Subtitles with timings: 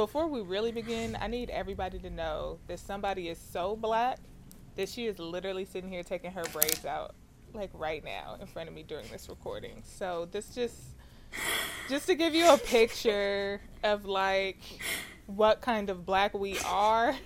[0.00, 4.18] Before we really begin, I need everybody to know that somebody is so black
[4.76, 7.14] that she is literally sitting here taking her braids out,
[7.52, 9.82] like right now, in front of me during this recording.
[9.84, 10.74] So this just,
[11.90, 14.62] just to give you a picture of like
[15.26, 17.14] what kind of black we are.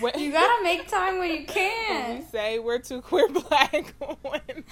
[0.00, 2.16] When, you gotta make time when you can.
[2.16, 3.92] We say we're two queer black
[4.24, 4.64] women,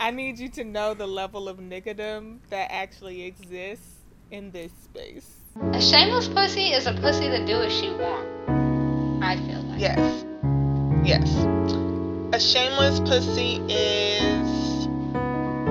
[0.00, 3.97] I need you to know the level of niggadom that actually exists
[4.30, 5.26] in this space.
[5.72, 8.28] A shameless pussy is a pussy that do what she want.
[9.22, 9.80] I feel like.
[9.80, 10.24] Yes.
[11.04, 11.34] Yes.
[12.34, 14.86] A shameless pussy is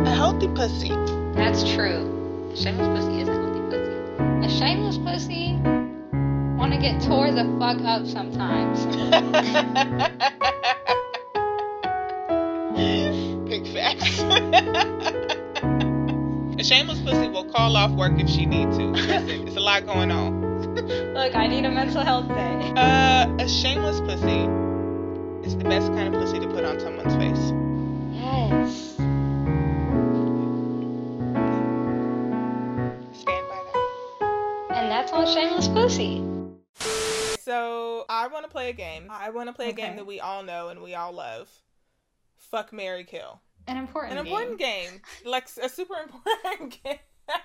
[0.08, 0.90] a healthy pussy.
[1.36, 2.50] That's true.
[2.52, 4.45] A shameless pussy is a healthy pussy.
[4.45, 5.53] A shameless pussy
[6.58, 8.86] want to get tore the fuck up sometimes.
[13.48, 15.14] Big facts.
[16.59, 18.88] a shameless pussy will call off work if she need to.
[18.88, 20.75] Listen, it's a lot going on.
[21.13, 22.73] Look, I need a mental health day.
[22.75, 24.47] Uh, a shameless pussy
[25.47, 27.53] is the best kind of pussy to put on someone's face.
[28.11, 28.95] Yes.
[33.21, 34.71] Stand by that.
[34.71, 36.23] And that's on shameless pussy.
[37.39, 39.08] So I want to play a game.
[39.11, 39.83] I want to play okay.
[39.83, 41.49] a game that we all know and we all love.
[42.36, 43.42] Fuck Mary Kill.
[43.68, 44.34] An important An game.
[44.34, 45.02] important game.
[45.26, 47.00] Like a super important game.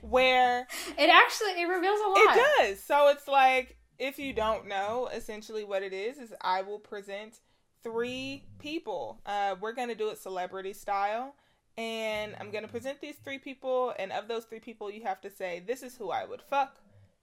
[0.00, 0.66] Where
[0.98, 2.36] it actually it reveals a lot.
[2.36, 2.82] It does.
[2.82, 7.40] So it's like if you don't know, essentially what it is is I will present
[7.82, 9.20] three people.
[9.26, 11.34] Uh, we're gonna do it celebrity style.
[11.78, 15.30] And I'm gonna present these three people, and of those three people, you have to
[15.30, 16.76] say, This is who I would fuck,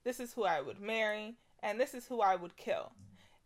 [0.04, 2.92] this is who I would marry, and this is who I would kill.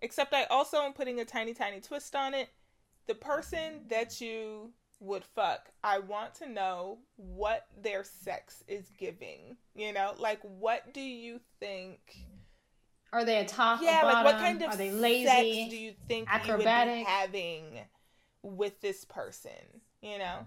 [0.01, 2.49] Except I also am putting a tiny, tiny twist on it.
[3.07, 9.57] The person that you would fuck, I want to know what their sex is giving.
[9.75, 11.99] You know, like what do you think?
[13.13, 13.81] Are they a top?
[13.83, 15.27] Yeah, like what kind of Are they lazy?
[15.27, 16.93] sex do you think acrobatic?
[16.93, 17.65] you would be having
[18.43, 19.81] with this person?
[20.01, 20.47] You know.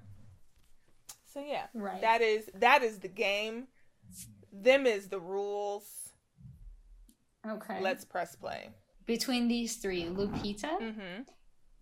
[1.34, 2.02] So yeah, right.
[2.02, 3.68] That is that is the game.
[4.52, 6.06] Them is the rules
[7.48, 7.80] Okay.
[7.82, 8.70] Let's press play.
[9.06, 11.22] Between these three, Lupita, mm-hmm.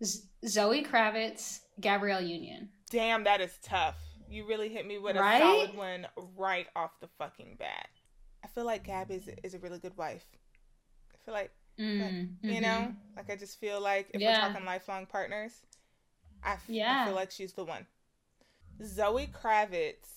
[0.04, 2.68] Z- Zoe Kravitz, Gabrielle Union.
[2.90, 3.96] Damn, that is tough.
[4.28, 5.36] You really hit me with right?
[5.36, 6.06] a solid one
[6.36, 7.88] right off the fucking bat.
[8.42, 10.26] I feel like Gab is is a really good wife.
[11.12, 12.50] I feel like, mm, like mm-hmm.
[12.50, 14.46] you know, like I just feel like if yeah.
[14.46, 15.52] we're talking lifelong partners,
[16.42, 17.02] I, f- yeah.
[17.02, 17.86] I feel like she's the one.
[18.84, 20.08] Zoe Kravitz,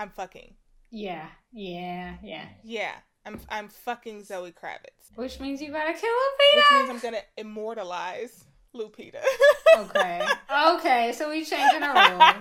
[0.00, 0.54] I'm fucking.
[0.90, 2.46] Yeah, yeah, yeah.
[2.62, 2.94] Yeah.
[3.26, 5.16] I'm I'm fucking Zoe Kravitz.
[5.16, 6.56] Which means you gotta kill Lupita.
[6.56, 9.22] Which means I'm gonna immortalize Lupita.
[9.78, 10.26] okay.
[10.68, 12.22] Okay, so we changing our rule.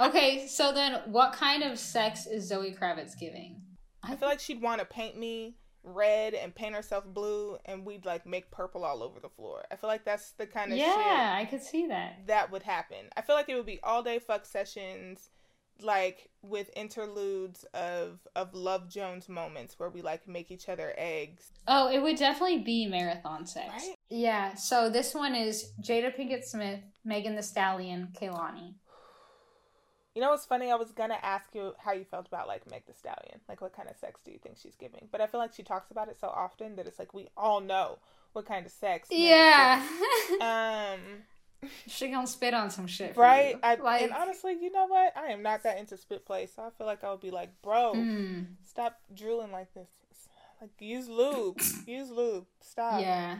[0.00, 3.60] Okay, so then what kind of sex is Zoe Kravitz giving?
[4.04, 7.84] I, I feel like she'd want to paint me red and paint herself blue and
[7.84, 9.64] we'd like make purple all over the floor.
[9.72, 12.26] I feel like that's the kind of shit Yeah, I could see that.
[12.26, 13.08] That would happen.
[13.16, 15.30] I feel like it would be all day fuck sessions
[15.82, 21.50] like with interludes of of Love Jones moments where we like make each other eggs.
[21.66, 23.68] Oh, it would definitely be marathon sex.
[23.68, 23.94] Right?
[24.08, 24.54] Yeah.
[24.54, 28.74] So this one is Jada Pinkett Smith, Megan Thee Stallion, Kehlani.
[30.14, 30.70] You know what's funny?
[30.70, 33.40] I was gonna ask you how you felt about like Meg Thee Stallion.
[33.48, 35.08] Like what kind of sex do you think she's giving?
[35.12, 37.60] But I feel like she talks about it so often that it's like we all
[37.60, 37.98] know
[38.32, 39.08] what kind of sex.
[39.10, 39.86] Yeah.
[40.40, 41.22] um
[41.86, 43.58] she gonna spit on some shit, right?
[43.62, 45.16] I, like, and honestly, you know what?
[45.16, 47.50] I am not that into spit play, so I feel like I would be like,
[47.62, 48.46] bro, mm.
[48.64, 49.88] stop drooling like this.
[50.60, 52.46] Like, use lube, use lube.
[52.60, 53.00] Stop.
[53.00, 53.38] Yeah.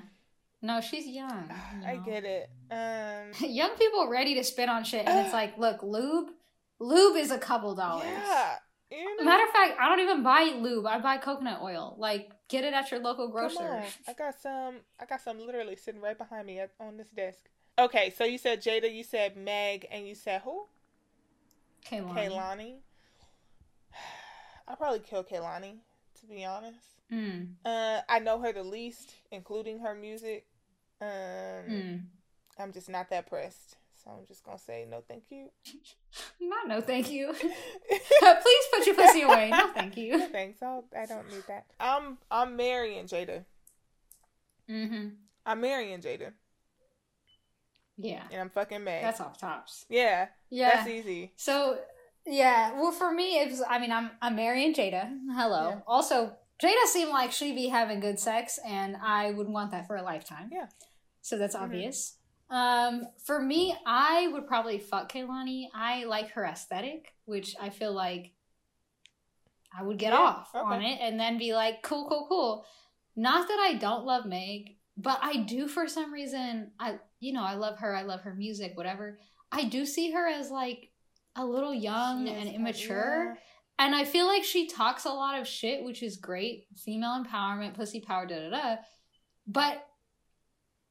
[0.62, 1.50] No, she's young.
[1.74, 1.86] You know?
[1.86, 2.50] I get it.
[2.70, 6.30] Um, young people ready to spit on shit, and it's like, look, lube,
[6.78, 8.06] lube is a couple dollars.
[8.06, 8.56] Yeah.
[8.90, 9.24] You know?
[9.24, 10.86] Matter of fact, I don't even buy lube.
[10.86, 11.94] I buy coconut oil.
[11.98, 13.84] Like, get it at your local grocer.
[14.08, 14.76] I got some.
[14.98, 17.50] I got some literally sitting right behind me at, on this desk.
[17.78, 20.66] Okay, so you said Jada, you said Meg, and you said who?
[21.86, 22.14] Kehlani.
[22.14, 22.74] Kehlani.
[24.66, 25.76] I'll probably kill Kehlani,
[26.20, 26.76] to be honest.
[27.12, 27.50] Mm.
[27.64, 30.46] Uh, I know her the least, including her music.
[31.00, 32.00] Um, mm.
[32.58, 33.76] I'm just not that pressed.
[34.02, 35.50] So I'm just gonna say no, thank you.
[36.40, 37.32] Not no, thank you.
[37.32, 39.50] Please put your pussy away.
[39.50, 40.26] No, thank you.
[40.32, 40.62] Thanks.
[40.62, 41.66] I'll, I don't need that.
[41.80, 43.44] I'm I'm marrying Jada.
[44.70, 45.08] Mm-hmm.
[45.44, 46.32] I'm marrying Jada.
[47.98, 48.22] Yeah.
[48.30, 49.02] And I'm fucking Meg.
[49.02, 49.84] That's off tops.
[49.88, 50.28] Yeah.
[50.50, 50.76] Yeah.
[50.76, 51.32] That's easy.
[51.36, 51.78] So
[52.26, 55.10] yeah, well for me it's I mean I'm I'm marrying Jada.
[55.34, 55.70] Hello.
[55.70, 55.80] Yeah.
[55.86, 59.96] Also, Jada seemed like she'd be having good sex and I would want that for
[59.96, 60.50] a lifetime.
[60.52, 60.66] Yeah.
[61.22, 61.64] So that's mm-hmm.
[61.64, 62.14] obvious.
[62.50, 65.68] Um, for me, I would probably fuck Kehlani.
[65.74, 68.32] I like her aesthetic, which I feel like
[69.76, 70.64] I would get Yeah, off okay.
[70.64, 72.64] on it and then be like, cool, cool, cool.
[73.14, 76.72] Not that I don't love Meg, but I do for some reason.
[76.78, 77.94] I, you know, I love her.
[77.94, 79.18] I love her music, whatever.
[79.52, 80.90] I do see her as like
[81.36, 83.38] a little young and immature.
[83.78, 86.66] And I feel like she talks a lot of shit, which is great.
[86.84, 88.76] Female empowerment, pussy power, da da da.
[89.46, 89.84] But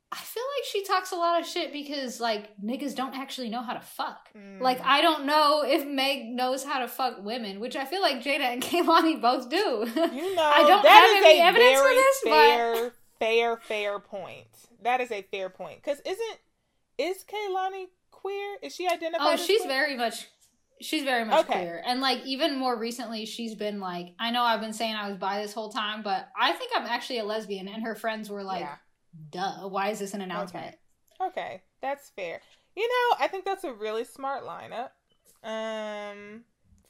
[0.10, 3.62] I feel like she talks a lot of shit because like niggas don't actually know
[3.62, 4.30] how to fuck.
[4.38, 4.62] Mm.
[4.62, 8.24] Like I don't know if Meg knows how to fuck women, which I feel like
[8.24, 9.58] Jada and Kehlani both do.
[9.58, 14.48] You know, I don't that have is any evidence for this, but- fair, fair, point.
[14.84, 15.82] That is a fair point.
[15.84, 16.40] Because isn't
[16.98, 18.58] is Kehlani queer?
[18.62, 19.28] Is she identified?
[19.28, 19.70] oh, she's queer?
[19.70, 20.28] very much
[20.80, 21.54] she's very much Okay.
[21.62, 21.82] queer.
[21.86, 25.18] And like even more recently she's been like I know I've been saying I was
[25.18, 28.44] bi this whole time, but I think I'm actually a lesbian and her friends were
[28.44, 28.76] like, yeah.
[29.32, 30.76] duh, why is this an announcement?
[31.22, 32.42] Okay, that's fair.
[32.76, 34.90] You know, I think that's a really smart lineup.
[35.44, 36.44] Um,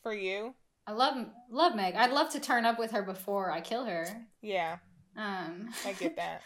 [0.03, 0.53] for you,
[0.85, 1.95] I love love Meg.
[1.95, 4.05] I'd love to turn up with her before I kill her.
[4.41, 4.77] yeah,
[5.17, 6.43] Um I get that.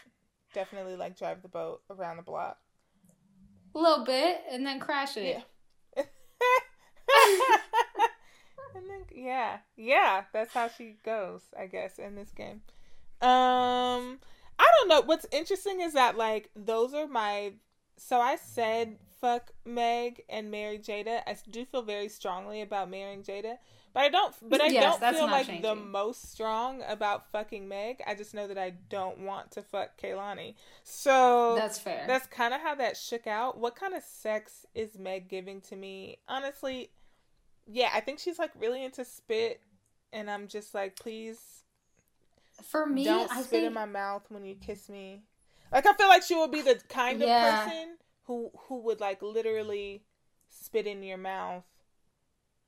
[0.54, 2.58] Definitely like drive the boat around the block.
[3.74, 5.42] a little bit and then crash it.
[5.96, 6.04] Yeah.
[8.74, 12.62] and then yeah, yeah, that's how she goes, I guess, in this game.
[13.20, 14.18] Um,
[14.58, 15.02] I don't know.
[15.02, 17.52] What's interesting is that like those are my.
[17.98, 21.20] So I said fuck Meg and marry Jada.
[21.26, 23.58] I do feel very strongly about marrying Jada,
[23.92, 24.34] but I don't.
[24.48, 28.02] But I Yes, don't feel like the most strong about fucking Meg.
[28.06, 30.54] I just know that I don't want to fuck Kehlani.
[30.82, 32.04] So That's fair.
[32.06, 33.58] that's kind of how that shook out.
[33.58, 36.18] What kind of sex is Meg giving to me?
[36.28, 36.90] Honestly,
[37.66, 39.60] yeah, I think she's like really into spit,
[40.12, 41.38] and I'm just like, please
[42.62, 45.22] For me, don't I spit think in my mouth when you kiss me.
[45.70, 47.64] Like I feel like she would be the kind of Yeah.
[47.64, 50.04] person who who would like literally
[50.50, 51.64] spit in your mouth.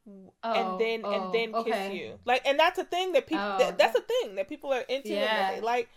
[0.06, 1.96] Oh, and then oh, and then kiss okay.
[1.96, 4.70] you like and that's a thing that people Oh, that, that's a thing that people
[4.72, 5.60] are into Yeah.
[5.62, 5.88] like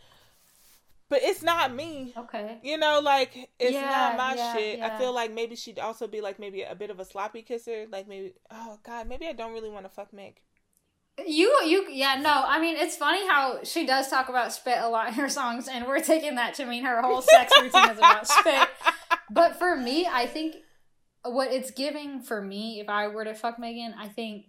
[1.09, 2.57] but it's not me Okay.
[2.63, 4.79] you know, like it's Yeah, not my yeah, shit.
[4.81, 7.85] I feel like maybe she'd also be like maybe a bit of a sloppy kisser.
[7.89, 10.41] Like maybe oh god, maybe I don't really want to fuck Meg.
[11.25, 14.87] You you yeah no I mean it's funny how she does talk about spit a
[14.87, 17.97] lot in her songs and we're taking that to mean her whole sex routine is
[17.97, 18.67] about spit.
[19.29, 20.55] But for me, I think
[21.33, 24.45] what it's giving for me if I were to fuck Megan, I think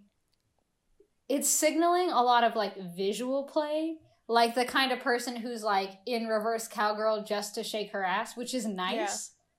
[1.27, 3.97] it's signaling a lot of like visual play,
[4.27, 8.35] like the kind of person who's like in reverse cowgirl just to shake her ass,
[8.35, 9.13] which is nice, Yeah.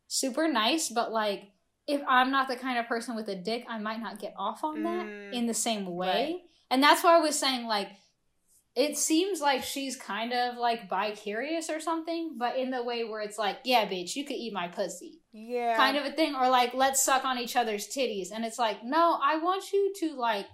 [0.08, 1.50] super nice, but like
[1.86, 4.62] if I'm not the kind of person with a dick, I might not get off
[4.64, 6.06] on that Mm, in the same way.
[6.32, 6.36] right.
[6.70, 7.88] And that's why I was saying like
[8.76, 13.02] it seems like she's kind of like bi curious or something, but in the way
[13.02, 16.34] where it's like, yeah, bitch, you could eat my pussy Yeah, kind of a thing
[16.34, 19.92] or like let's suck on each other's titties and it's like no i want you
[20.00, 20.46] to like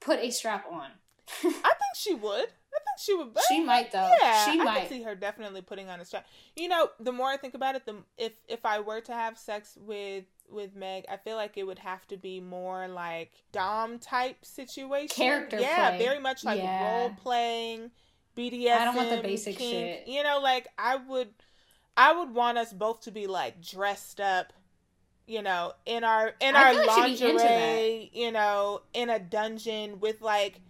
[0.00, 0.90] put a strap on
[1.42, 2.44] I think she would.
[2.44, 3.36] I think she would.
[3.48, 6.24] she might though yeah, she I might can see her definitely putting on a strap.
[6.54, 9.36] You know, the more I think about it, the if if I were to have
[9.36, 13.98] sex with with Meg, I feel like it would have to be more like dom
[13.98, 15.16] type situation.
[15.16, 15.98] Character yeah, play.
[15.98, 16.80] very much like Yeah.
[16.84, 17.90] role playing,
[18.36, 18.76] BDSM.
[18.80, 19.72] I don't want the basic kink.
[19.72, 20.06] shit.
[20.06, 21.30] You know, like I would,
[21.96, 24.52] I would want us both to be like dressed up.
[25.26, 28.10] You know, in our in I our feel like she'd be into lingerie.
[28.12, 30.60] You know, in a dungeon with like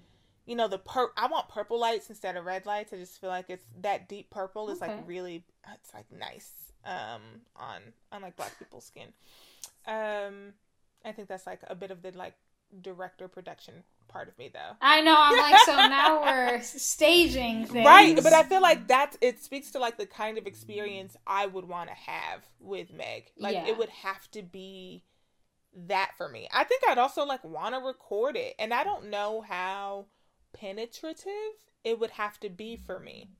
[0.46, 2.92] you know the pur I want purple lights instead of red lights.
[2.92, 4.92] I just feel like it's that deep purple is Okay.
[4.96, 6.50] like really it's like nice
[6.84, 7.20] um
[7.56, 9.08] on on like black people's skin.
[9.86, 10.54] Um
[11.04, 12.34] I think that's like a bit of the like
[12.82, 14.72] director production part of me though.
[14.80, 19.16] i know i'm like so now we're staging things Right, but I feel like that's
[19.20, 23.30] it speaks to like the kind of experience I would want to have with Meg.
[23.38, 23.66] Like Yeah.
[23.68, 25.04] it would have to be
[25.88, 26.48] that for me.
[26.52, 30.06] I think I'd also like want to record it, and I don't know how
[30.52, 33.30] penetrative it would have to be for me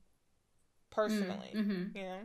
[0.90, 1.52] personally.
[1.54, 1.94] Mhm.
[1.96, 2.20] You know,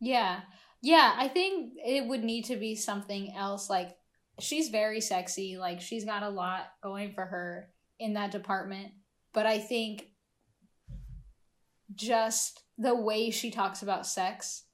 [0.00, 0.40] yeah
[0.82, 3.96] yeah i think it would need to be something else like
[4.38, 8.92] she's very sexy like she's got a lot going for her in that department
[9.32, 10.10] but i think
[11.94, 14.64] just the way she talks about sex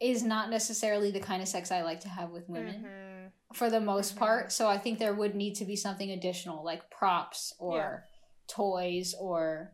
[0.00, 3.56] is not necessarily the kind of sex I like to have with women Mhm.
[3.56, 4.18] for the most Mhm.
[4.18, 4.52] part.
[4.52, 8.06] So I think there would need to be something additional, like props or
[8.46, 9.72] toys or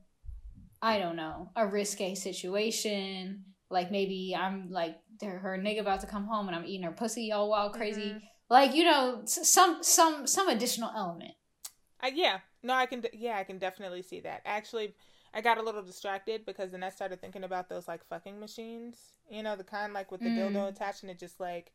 [0.81, 3.45] I don't know, a risque situation.
[3.71, 7.31] Like maybe I'm like her nigga about to come home and I'm eating her pussy
[7.31, 8.11] all wild crazy.
[8.11, 8.23] Mhm.
[8.49, 11.35] Like you know, some some some additional element.
[12.00, 13.04] I, yeah, no, I can.
[13.12, 14.42] Yeah, I can definitely see that.
[14.45, 14.95] Actually,
[15.35, 18.97] I got a little distracted because then I started thinking about those like fucking machines.
[19.31, 20.52] You know, the kind like with the Mm.
[20.52, 21.73] dildo attached and it just like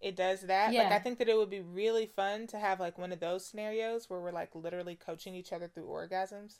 [0.00, 0.72] it does that.
[0.72, 0.84] Yeah.
[0.84, 3.46] Like I think that it would be really fun to have like one of those
[3.46, 6.56] scenarios where we're like literally coaching each other through orgasms.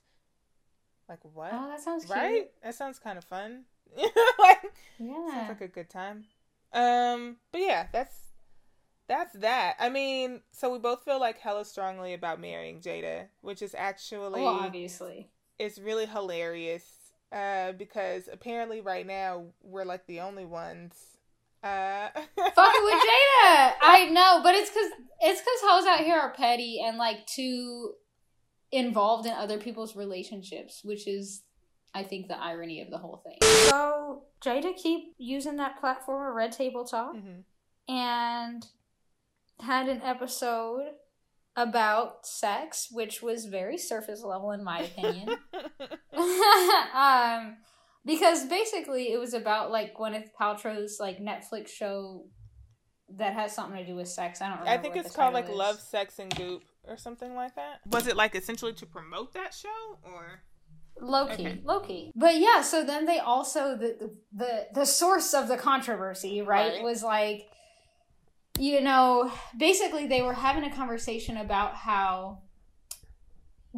[1.09, 1.51] Like what?
[1.53, 2.17] Oh, that sounds cute.
[2.17, 2.51] right?
[2.63, 3.65] That sounds kind of fun.
[4.39, 5.31] like Yeah.
[5.31, 6.25] sounds like a good time.
[6.73, 8.26] Um, but yeah, that's
[9.09, 9.77] that's that.
[9.79, 14.43] I mean, so we both feel like hella strongly about marrying Jada, which is actually
[14.43, 15.29] well, obviously.
[15.59, 16.85] it's really hilarious.
[17.33, 20.95] Uh, because apparently right now we're like the only ones.
[21.63, 23.73] Uh, Fucking with Jada.
[23.83, 27.95] I know, but it's cause it's cause hoes out here are petty and like too
[28.71, 31.43] involved in other people's relationships, which is
[31.95, 33.39] I think the irony of the whole thing.
[33.69, 37.43] So Jada keep using that platform of Red Table Talk Mhm.
[37.89, 38.67] and
[39.61, 40.91] had an episode
[41.57, 45.31] about sex, which was very surface level in my opinion.
[46.95, 47.57] um,
[48.05, 52.27] because basically it was about like Gwyneth Paltrow's like Netflix show
[53.17, 54.41] that has something to do with sex.
[54.41, 54.79] I don't remember.
[54.79, 55.55] I think it's called like is.
[55.55, 57.81] Love, Sex, and Goop or something like that.
[57.87, 60.43] Was it like essentially to promote that show or?
[61.01, 61.61] Loki, Okay.
[61.63, 62.11] Loki.
[62.17, 66.75] But yeah, so then they also the the the, the source of the controversy, right,
[66.75, 66.83] Right.
[66.83, 67.47] was like
[68.59, 72.39] you know, basically they were having a conversation about how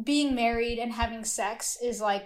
[0.01, 2.25] being married and having sex is like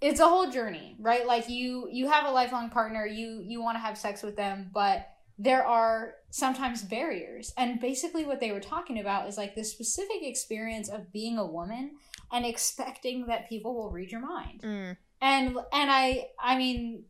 [0.00, 1.26] it's a whole journey, right?
[1.26, 4.70] Like you you have a lifelong partner, you you want to have sex with them,
[4.72, 5.08] but
[5.38, 7.52] there are sometimes barriers.
[7.56, 11.46] And basically what they were talking about is like the specific experience of being a
[11.46, 11.92] woman
[12.32, 14.62] and expecting that people will read your mind.
[14.62, 14.96] Mm.
[15.20, 17.04] And and I I mean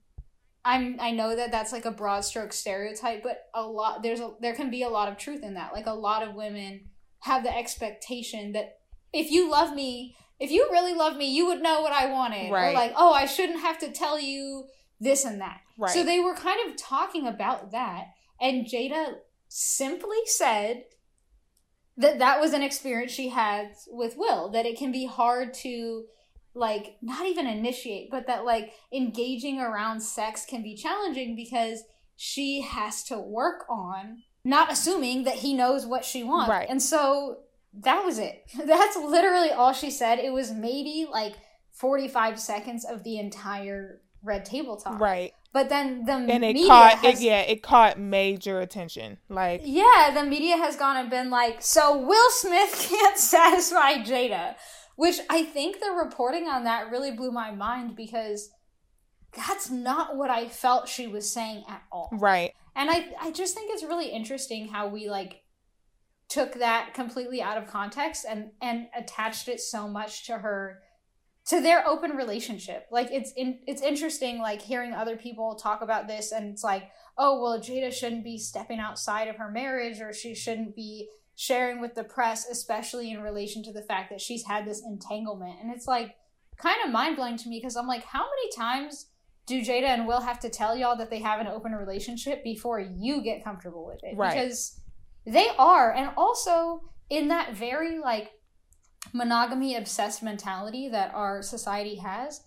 [0.67, 4.33] I'm I know that that's like a broad stroke stereotype, but a lot there's a
[4.41, 5.73] there can be a lot of truth in that.
[5.73, 6.87] Like a lot of women
[7.21, 8.79] have the expectation that
[9.13, 12.51] if you love me, if you really love me, you would know what I wanted.
[12.51, 14.65] Or like, oh, I shouldn't have to tell you
[15.01, 15.61] this and that.
[15.79, 15.93] Right.
[15.93, 18.07] So they were kind of talking about that,
[18.41, 19.15] and Jada
[19.49, 20.83] simply said
[21.97, 24.51] that that was an experience she had with Will.
[24.51, 26.07] That it can be hard to
[26.57, 31.83] like not even initiate, but that like engaging around sex can be challenging because
[32.17, 36.49] she has to work on not assuming that he knows what she wants.
[36.49, 36.69] Right.
[36.69, 37.39] And so
[37.83, 38.45] that was it.
[38.65, 40.19] That's literally all she said.
[40.19, 41.35] It was maybe like
[41.73, 45.01] 45 seconds of the entire red table talk.
[45.01, 45.33] Right.
[45.53, 49.19] But then the And it media caught has, it, yeah, it caught major attention.
[49.29, 54.55] Like yeah, the media has gone and been like, so Will Smith can't satisfy Jada,
[54.97, 58.51] which I think the reporting on that really blew my mind because
[59.37, 62.09] that's not what I felt she was saying at all.
[62.13, 62.53] right.
[62.75, 65.43] And I I just think it's really interesting how we like
[66.29, 70.81] took that completely out of context and and attached it so much to her
[71.47, 72.87] to their open relationship.
[72.91, 76.91] Like it's in, it's interesting like hearing other people talk about this and it's like,
[77.17, 81.81] "Oh, well Jada shouldn't be stepping outside of her marriage or she shouldn't be sharing
[81.81, 85.73] with the press especially in relation to the fact that she's had this entanglement." And
[85.73, 86.17] it's like
[86.59, 89.07] kind of mind-blowing to me because I'm like, how many times
[89.47, 92.81] do Jada and Will have to tell y'all that they have an open relationship before
[92.81, 94.17] you get comfortable with it?
[94.17, 94.33] Right.
[94.33, 94.81] Because
[95.25, 95.93] they are.
[95.93, 98.33] And also, in that very like
[99.13, 102.43] monogamy obsessed mentality that our society has,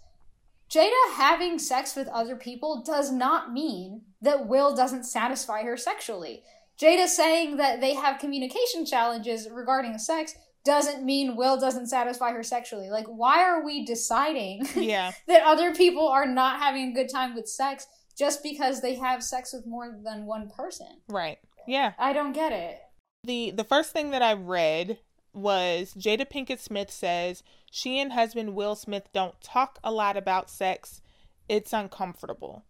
[0.69, 6.43] Jada having sex with other people does not mean that Will doesn't satisfy her sexually.
[6.81, 12.43] Jada saying that they have communication challenges regarding sex doesn't mean Will doesn't satisfy her
[12.43, 12.89] sexually.
[12.89, 15.11] Like, why are we deciding Yeah.
[15.27, 19.23] that other people are not having a good time with sex just because they have
[19.23, 20.87] sex with more than one person?
[21.07, 21.39] Right.
[21.67, 21.93] Yeah.
[21.97, 22.79] I don't get it.
[23.23, 24.99] The the first thing that I read
[25.33, 30.49] was Jada Pinkett Smith says she and husband Will Smith don't talk a lot about
[30.49, 31.01] sex.
[31.47, 32.63] It's uncomfortable.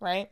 [0.00, 0.30] Right?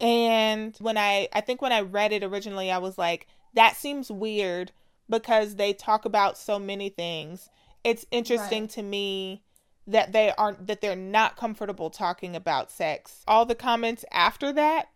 [0.00, 4.10] And when I I think when I read it originally I was like that seems
[4.10, 4.72] weird
[5.08, 7.48] because they talk about so many things.
[7.84, 8.70] It's interesting Right.
[8.70, 9.42] to me
[9.86, 13.22] that they aren't that they're not comfortable talking about sex.
[13.28, 14.88] All the comments after that,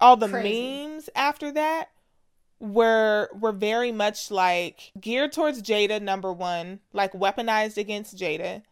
[0.00, 0.86] all the Crazy.
[0.86, 1.90] memes after that
[2.60, 8.62] were were very much like geared towards Jada number 1, like weaponized against Jada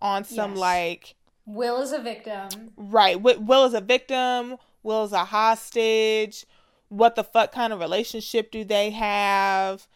[0.00, 0.60] on some Yes.
[0.60, 1.14] like
[1.46, 2.72] Will is a victim.
[2.76, 3.20] Right.
[3.20, 4.56] Will is a victim.
[4.82, 6.46] Will is a hostage.
[6.88, 9.86] What the fuck kind of relationship do they have?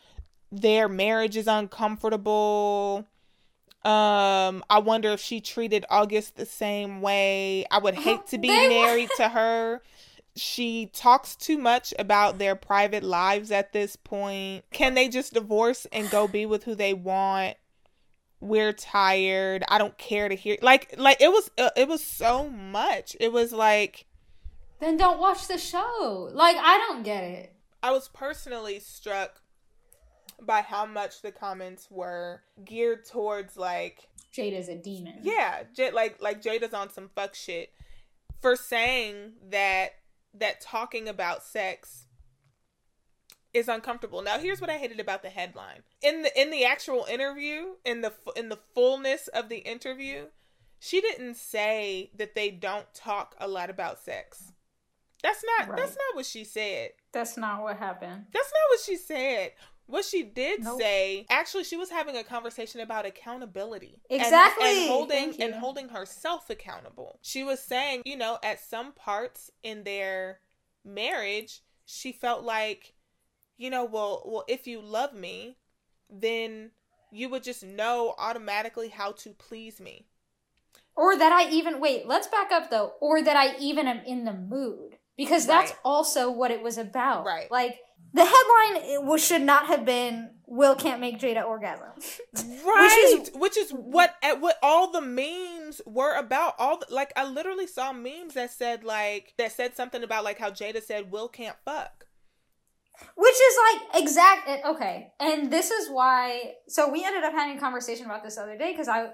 [0.52, 3.06] Their marriage is uncomfortable.
[3.84, 7.66] Um, I wonder if she treated August the same way.
[7.70, 9.82] I would hate to be married to her.
[10.36, 14.64] She talks too much about their private lives at this point.
[14.72, 17.56] Can they just divorce and go be with who they want?
[18.40, 19.64] We're tired.
[19.68, 23.16] I don't care to hear like like it was uh, it was so much.
[23.20, 24.06] It was like
[24.80, 26.28] then don't watch the show.
[26.32, 27.52] Like I don't get it.
[27.82, 29.40] I was personally struck
[30.40, 35.18] by how much the comments were geared towards like Jada's a demon.
[35.22, 37.72] Yeah, J- like like Jada's on some fuck shit
[38.40, 39.92] for saying that
[40.34, 42.06] that talking about sex
[43.52, 44.20] is uncomfortable.
[44.20, 45.82] Now, here's what I hated about the headline.
[46.02, 50.26] In the in the actual interview, in the in the fullness of the interview,
[50.80, 54.52] she didn't say that they don't talk a lot about sex.
[55.24, 55.78] That's not right.
[55.78, 56.90] that's not what she said.
[57.10, 58.26] That's not what happened.
[58.30, 59.52] That's not what she said.
[59.86, 60.78] What she did nope.
[60.78, 64.02] say, actually, she was having a conversation about accountability.
[64.10, 64.68] Exactly.
[64.68, 67.18] And, and holding and holding herself accountable.
[67.22, 70.40] She was saying, you know, at some parts in their
[70.84, 72.92] marriage, she felt like,
[73.56, 75.56] you know, well, well, if you love me,
[76.10, 76.70] then
[77.10, 80.06] you would just know automatically how to please me.
[80.94, 82.92] Or that I even wait, let's back up though.
[83.00, 84.98] Or that I even am in the mood.
[85.16, 85.80] Because that's right.
[85.84, 87.24] also what it was about.
[87.24, 87.50] Right.
[87.50, 87.78] Like
[88.12, 91.88] the headline was, should not have been Will can't make Jada orgasm.
[92.34, 93.18] right.
[93.18, 96.54] Which is, which is what what all the memes were about.
[96.58, 100.38] All the, like I literally saw memes that said like that said something about like
[100.38, 102.06] how Jada said Will can't fuck.
[103.16, 105.12] Which is like exact okay.
[105.18, 108.72] And this is why so we ended up having a conversation about this other day
[108.72, 109.10] because I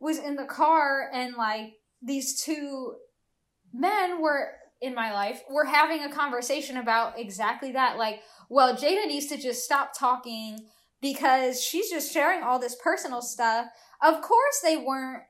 [0.00, 2.96] was in the car and like these two
[3.72, 7.96] men were in my life, we're having a conversation about exactly that.
[7.96, 10.66] Like, well, Jada needs to just stop talking
[11.00, 13.66] because she's just sharing all this personal stuff.
[14.02, 15.22] Of course, they weren't,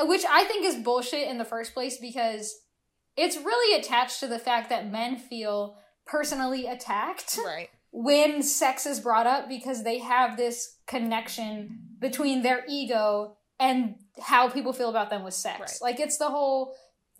[0.00, 2.54] which I think is bullshit in the first place because
[3.16, 7.38] it's really attached to the fact that men feel personally attacked.
[7.44, 7.68] Right.
[7.92, 14.50] When sex is brought up because they have this connection between their ego and how
[14.50, 15.80] people feel about them with sex.
[15.80, 15.92] Right.
[15.92, 16.74] Like it's the whole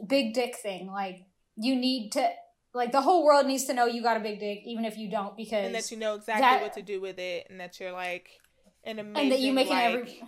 [0.05, 0.88] big dick thing.
[0.88, 1.26] Like
[1.57, 2.29] you need to
[2.75, 5.11] like the whole world needs to know you got a big dick, even if you
[5.11, 7.81] don't, because and that you know exactly that, what to do with it, and that
[7.81, 8.29] you're like
[8.85, 10.23] an amazing and that you make like, every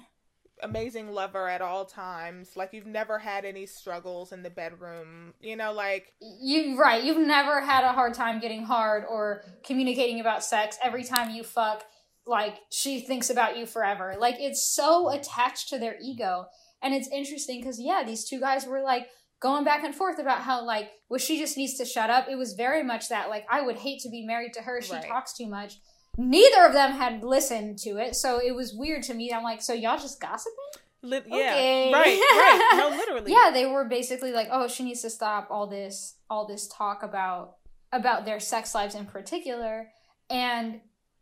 [0.62, 2.56] amazing lover at all times.
[2.56, 5.34] Like you've never had any struggles in the bedroom.
[5.40, 7.02] You know, like you right.
[7.02, 10.78] You've never had a hard time getting hard or communicating about sex.
[10.82, 11.84] Every time you fuck,
[12.26, 14.16] like she thinks about you forever.
[14.18, 16.46] Like it's so attached to their ego.
[16.80, 19.08] And it's interesting because yeah, these two guys were like,
[19.40, 22.28] going back and forth about how like well she just needs to shut up.
[22.28, 24.80] It was very much that like i would hate to be married to her.
[24.80, 25.06] She right.
[25.06, 25.80] talks too much.
[26.16, 29.62] Neither of them had listened to it so it was weird to me i'm like
[29.62, 30.54] so y'all just gossiping?
[31.00, 31.36] Li- yeah.
[31.36, 31.92] Okay.
[31.92, 32.74] right right.
[32.76, 33.32] No literally.
[33.32, 37.04] Yeah they were basically like oh she needs to stop all this all this talk
[37.04, 37.58] about
[37.92, 39.90] about their sex lives in particular.
[40.30, 40.80] And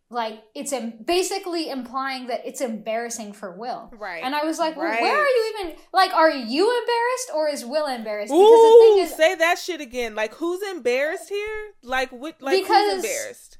[0.08, 0.72] like it's
[1.04, 3.90] basically implying that it's embarrassing for Will.
[3.98, 4.22] Right.
[4.22, 5.02] And I was like, well, right.
[5.02, 8.32] where are you even like are you embarrassed or is Will embarrassed?
[8.32, 10.14] Because Ooh, the thing is say that shit again.
[10.14, 11.72] Like who's embarrassed here?
[11.82, 13.58] Like what like because who's embarrassed?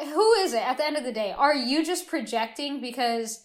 [0.00, 1.32] Who is it at the end of the day?
[1.36, 3.42] Are you just projecting because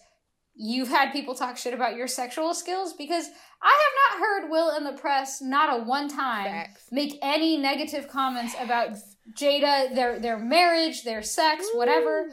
[0.54, 2.94] you've had people talk shit about your sexual skills?
[2.94, 3.26] Because
[3.62, 6.86] I have not heard Will in the press not a one time Facts.
[6.90, 8.96] make any negative comments about
[9.34, 12.30] Jada, their their marriage, their sex, whatever.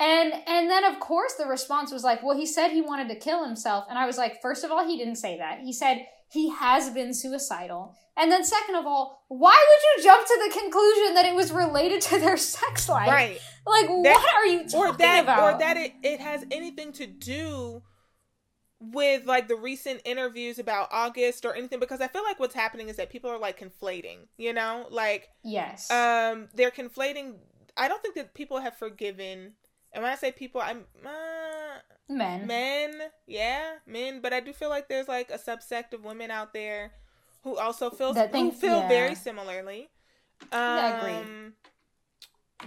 [0.00, 3.16] And and then of course the response was like, well, he said he wanted to
[3.16, 3.84] kill himself.
[3.88, 5.60] And I was like, first of all, he didn't say that.
[5.60, 7.94] He said he has been suicidal.
[8.16, 11.50] And then second of all, why would you jump to the conclusion that it was
[11.52, 13.08] related to their sex life?
[13.08, 13.40] Right.
[13.66, 15.54] Like that, what are you talking or that, about?
[15.54, 17.82] Or that it, it has anything to do
[18.92, 22.88] with like the recent interviews about August or anything because I feel like what's happening
[22.88, 24.86] is that people are like conflating, you know?
[24.90, 25.90] Like Yes.
[25.90, 27.34] Um they're conflating
[27.76, 29.52] I don't think that people have forgiven
[29.92, 32.46] and when I say people I'm uh, men.
[32.46, 36.52] Men, yeah, men, but I do feel like there's like a subsect of women out
[36.52, 36.92] there
[37.42, 38.88] who also feel who feel yeah.
[38.88, 39.88] very similarly.
[40.42, 41.52] Um yeah, I agree um,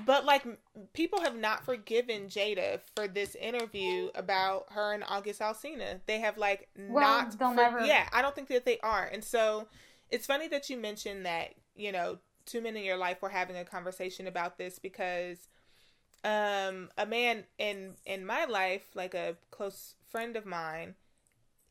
[0.05, 0.45] but like
[0.93, 5.99] people have not forgiven Jada for this interview about her and August Alsina.
[6.05, 7.37] They have like well, not.
[7.37, 7.85] They'll for- never.
[7.85, 9.05] Yeah, I don't think that they are.
[9.05, 9.67] And so
[10.09, 11.53] it's funny that you mentioned that.
[11.75, 15.49] You know, two men in your life were having a conversation about this because
[16.23, 20.95] um a man in in my life like a close friend of mine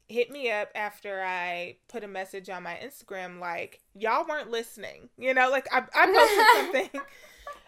[0.09, 5.09] hit me up after I put a message on my Instagram like y'all weren't listening.
[5.19, 7.01] You know, like I I posted something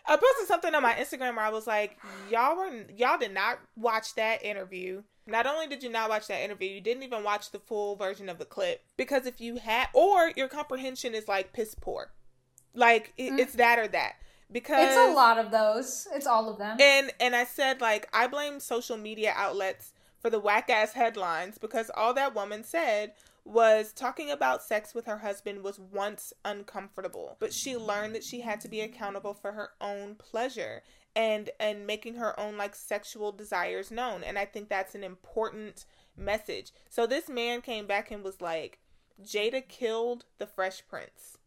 [0.08, 1.98] I posted something on my Instagram where I was like,
[2.30, 5.02] y'all were y'all did not watch that interview.
[5.26, 8.30] Not only did you not watch that interview, you didn't even watch the full version
[8.30, 12.12] of the clip because if you had or your comprehension is like piss poor.
[12.74, 13.38] Like it, mm.
[13.38, 14.14] it's that or that.
[14.50, 16.08] Because It's a lot of those.
[16.14, 16.78] It's all of them.
[16.80, 21.58] And and I said like I blame social media outlets for the whack ass headlines
[21.58, 23.12] because all that woman said
[23.48, 28.42] was talking about sex with her husband was once uncomfortable, but she learned that she
[28.42, 30.82] had to be accountable for her own pleasure
[31.16, 34.22] and and making her own like sexual desires known.
[34.22, 36.72] And I think that's an important message.
[36.90, 38.80] So this man came back and was like,
[39.22, 41.38] Jada killed the Fresh Prince.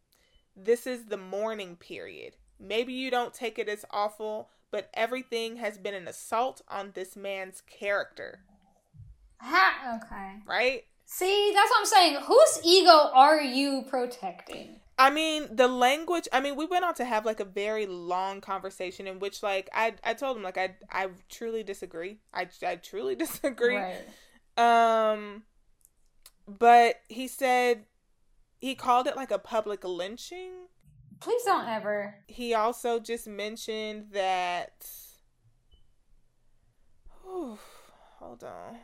[0.56, 2.36] This is the mourning period.
[2.60, 7.16] Maybe you don't take it as awful, but everything has been an assault on this
[7.16, 8.40] man's character.
[9.40, 10.42] Ha- okay.
[10.48, 10.86] Right?
[11.14, 12.18] See, that's what I'm saying.
[12.24, 14.80] Whose ego are you protecting?
[14.98, 16.30] I mean, the language.
[16.32, 19.70] I mean, we went on to have like a very long conversation in which, like,
[19.74, 22.20] I I told him like I I truly disagree.
[22.34, 23.76] I I truly disagree.
[23.76, 23.98] Right.
[24.58, 25.44] Um,
[26.48, 27.84] but he said
[28.62, 30.54] he called it like a public lynching.
[31.20, 32.16] Please don't ever.
[32.28, 34.88] He also just mentioned that.
[37.26, 37.60] Whew,
[38.18, 38.78] hold on.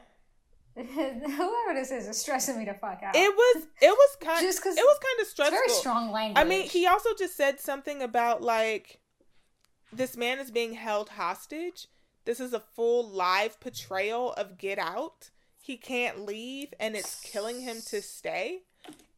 [0.86, 3.16] Whoever this is is stressing me to fuck out.
[3.16, 5.58] It was it was kind just cause it was kind of stressful.
[5.58, 6.40] very strong language.
[6.40, 9.00] I mean, he also just said something about like
[9.92, 11.88] this man is being held hostage.
[12.26, 15.32] This is a full live portrayal of Get Out.
[15.60, 18.60] He can't leave and it's killing him to stay.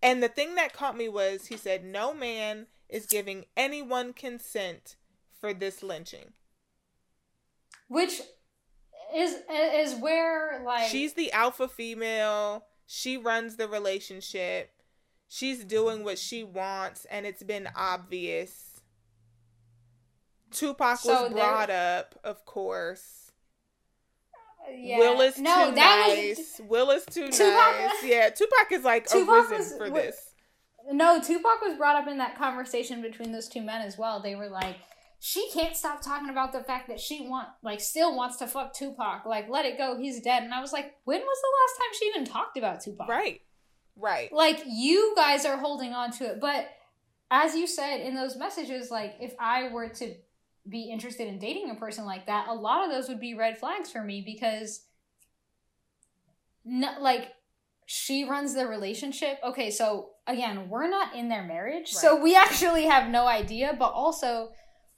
[0.01, 4.95] And the thing that caught me was he said no man is giving anyone consent
[5.39, 6.33] for this lynching.
[7.87, 8.21] which
[9.15, 12.65] is is where like She's the alpha female.
[12.85, 14.71] She runs the relationship.
[15.27, 18.81] She's doing what she wants, and it's been obvious.
[20.51, 23.31] Tupac So was there- brought up, of course.
[24.71, 24.97] yeah.
[24.97, 26.59] Will is no, too that nice.
[26.59, 28.03] was Will is too Tupac- nice.
[28.03, 30.33] Yeah, Tupac is like Tupac arisen was- for this.
[30.91, 31.21] no.
[31.21, 34.19] Tupac was brought up in that conversation between those two men as well.
[34.21, 34.77] They were like,
[35.19, 38.73] she can't stop talking about the fact that she want like still wants to fuck
[38.73, 39.25] Tupac.
[39.25, 39.97] Like, let it go.
[39.97, 40.43] He's dead.
[40.43, 43.07] And I was like, when was the last time she even talked about Tupac?
[43.07, 43.41] Right.
[44.01, 44.31] Right.
[44.31, 46.69] like you guys are holding on to it but
[47.31, 50.15] as you said in those messages like if i were to
[50.69, 53.57] be interested in dating a person like that a lot of those would be red
[53.57, 54.85] flags for me because
[56.63, 57.33] no, like
[57.85, 62.85] she runs the relationship okay so again we're not in their marriage so we actually
[62.85, 64.49] have no idea but also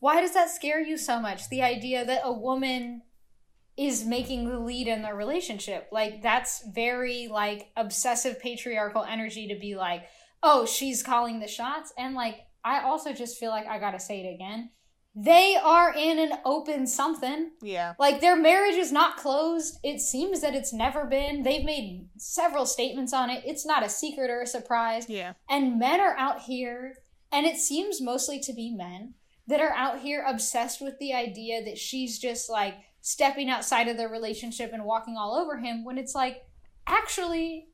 [0.02, 3.04] why does that scare you so much the idea that a woman
[3.78, 5.88] is making the lead in the relationship.
[5.92, 10.04] Like that's very like obsessive patriarchal energy to be like,
[10.44, 14.00] "Oh, she's calling the shots." And like I also just feel like I got to
[14.00, 14.72] say it again.
[15.14, 17.52] They are in an open something.
[17.62, 17.96] Yeah.
[18.00, 19.78] Like their marriage is not closed.
[19.84, 21.44] It seems that it's never been.
[21.44, 23.44] They've made several statements on it.
[23.46, 25.10] It's not a secret or a surprise.
[25.10, 25.34] Yeah.
[25.50, 26.96] And men are out here,
[27.32, 29.16] and it seems mostly to be men
[29.52, 33.98] that are out here obsessed with the idea that she's just like stepping outside of
[33.98, 36.46] their relationship and walking all over him when it's like,
[36.88, 37.68] actually,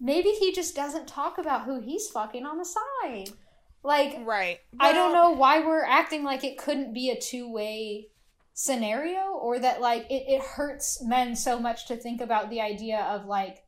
[0.00, 3.30] maybe he just doesn't talk about who he's fucking on the side.
[3.82, 4.60] Like, Right.
[4.78, 8.10] I don't know why we're acting like it couldn't be a two way
[8.54, 13.00] scenario or that like it, it hurts men so much to think about the idea
[13.00, 13.64] of like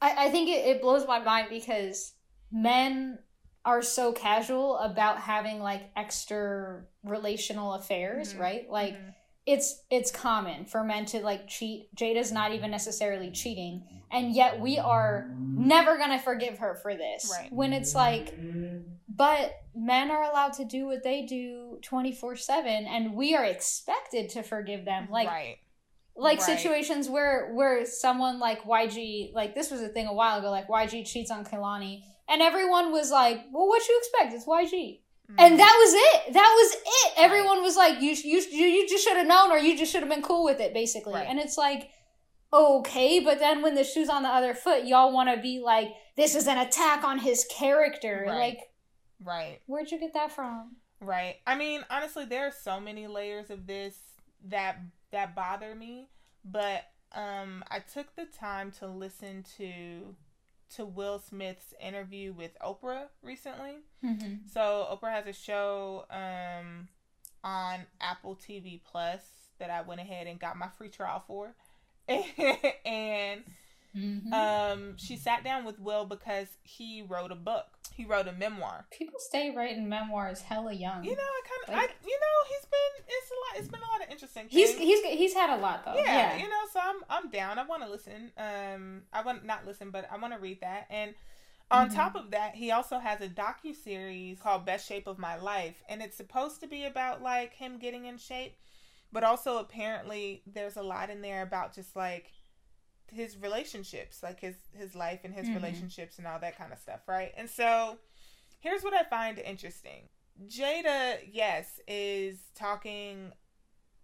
[0.00, 2.14] I, I think it, it blows my mind because
[2.50, 3.18] men
[3.64, 8.38] are so casual about having like extra relational affairs, Mhm.
[8.40, 8.70] right?
[8.70, 9.14] Like Mhm.
[9.46, 11.94] it's it's common for men to like cheat.
[11.94, 17.30] Jada's not even necessarily cheating, and yet we are never gonna forgive her for this.
[17.36, 17.52] Right.
[17.52, 18.34] When it's like,
[19.08, 23.44] but men are allowed to do what they do twenty four seven, and we are
[23.44, 25.08] expected to forgive them.
[25.10, 25.56] Like right.
[26.14, 26.58] like Right.
[26.58, 30.68] situations where where someone like YG like this was a thing a while ago like
[30.68, 35.34] YG cheats on Kehlani and everyone was like well what you expect it's YG Mhm.
[35.38, 39.04] and that was it that was it everyone was like you you you, you just
[39.04, 41.28] should have known or you just should have been cool with it basically Right.
[41.28, 41.90] and it's like
[42.52, 45.88] okay but then when the shoe's on the other foot y'all want to be like
[46.16, 48.38] this is an attack on his character Right.
[48.38, 48.58] like
[49.24, 49.60] right.
[49.66, 51.38] where'd you get that from Right.
[51.48, 53.96] I mean, honestly, there are so many layers of this
[54.46, 54.76] that
[55.10, 56.08] that bother me,
[56.44, 60.14] but um I took the time to listen to
[60.76, 63.78] to Will Smith's interview with Oprah recently.
[64.04, 64.34] mm-hmm.
[64.52, 66.88] So Oprah has a show um
[67.44, 69.20] on Apple TV Plus
[69.58, 71.54] that I went ahead and got my free trial for.
[72.08, 73.42] and
[73.96, 74.32] Mm-hmm.
[74.32, 77.66] um she sat down with Will because he wrote a book.
[77.94, 78.86] He wrote a memoir.
[78.90, 82.48] people stay writing memoirs hella young You know, I kind of, Like- I, you know,
[82.48, 84.80] he's been, it's a lot, it's been a lot of interesting He's things.
[84.80, 85.94] he's he's had a lot though.
[85.94, 86.36] yeah, Yeah.
[86.42, 87.58] you know, so I'm, I'm down.
[87.58, 88.30] I want to listen.
[88.38, 90.86] Um, I want not listen, but I want to read that.
[90.88, 91.14] And
[91.70, 91.94] on Mhm.
[91.94, 95.82] top of that, he also has a docu series called Best Shape of My Life,
[95.88, 98.56] and it's supposed to be about like him getting in shape,
[99.12, 102.32] but also apparently there's a lot in there about just like
[103.12, 105.56] his relationships, like his his life and his mm-hmm.
[105.56, 107.32] relationships and all that kind of stuff, right?
[107.36, 107.98] And so
[108.60, 110.08] here's what I find interesting.
[110.48, 113.32] Jada, yes, is talking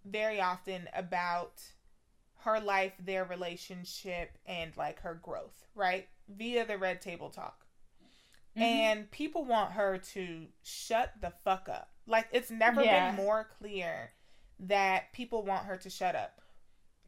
[0.05, 1.61] very often about
[2.43, 6.07] her life, their relationship, and like her growth, right?
[6.29, 7.65] Via the Red Table Talk.
[8.55, 8.61] Mm-hmm.
[8.61, 11.89] And people want her to shut the fuck up.
[12.07, 13.11] Like, it's never yeah.
[13.11, 14.11] been more clear
[14.59, 16.41] that people want her to shut up.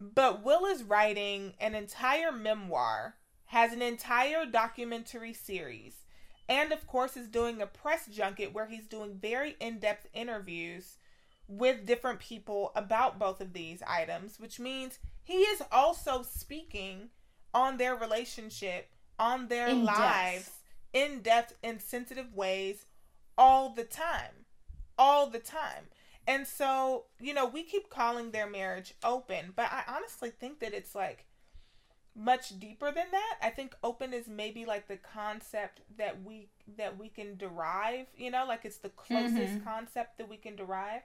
[0.01, 5.93] But Will is writing an entire memoir, has an entire documentary series,
[6.49, 10.97] and of course is doing a press junket where he's doing very in-depth interviews
[11.47, 17.09] with different people about both of these items, which means he is also speaking
[17.53, 20.63] on their relationship, on their in lives, depth.
[20.93, 22.85] in depth, and sensitive ways
[23.37, 24.45] all the time.
[24.97, 25.89] All the time.
[26.27, 30.73] And so, you know, we keep calling their marriage open, but I honestly think that
[30.73, 31.25] it's like
[32.15, 33.37] much deeper than that.
[33.41, 38.29] I think open is maybe like the concept that we that we can derive, you
[38.29, 39.63] know, like it's the closest mm-hmm.
[39.63, 41.01] concept that we can derive.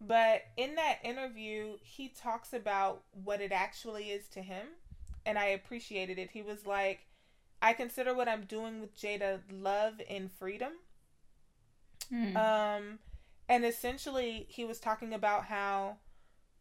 [0.00, 4.66] But in that interview, he talks about what it actually is to him,
[5.26, 6.30] and I appreciated it.
[6.30, 7.06] He was like,
[7.60, 10.72] I consider what I'm doing with Jada love and freedom.
[12.12, 12.36] Mm.
[12.36, 12.98] Um
[13.48, 15.96] and essentially he was talking about how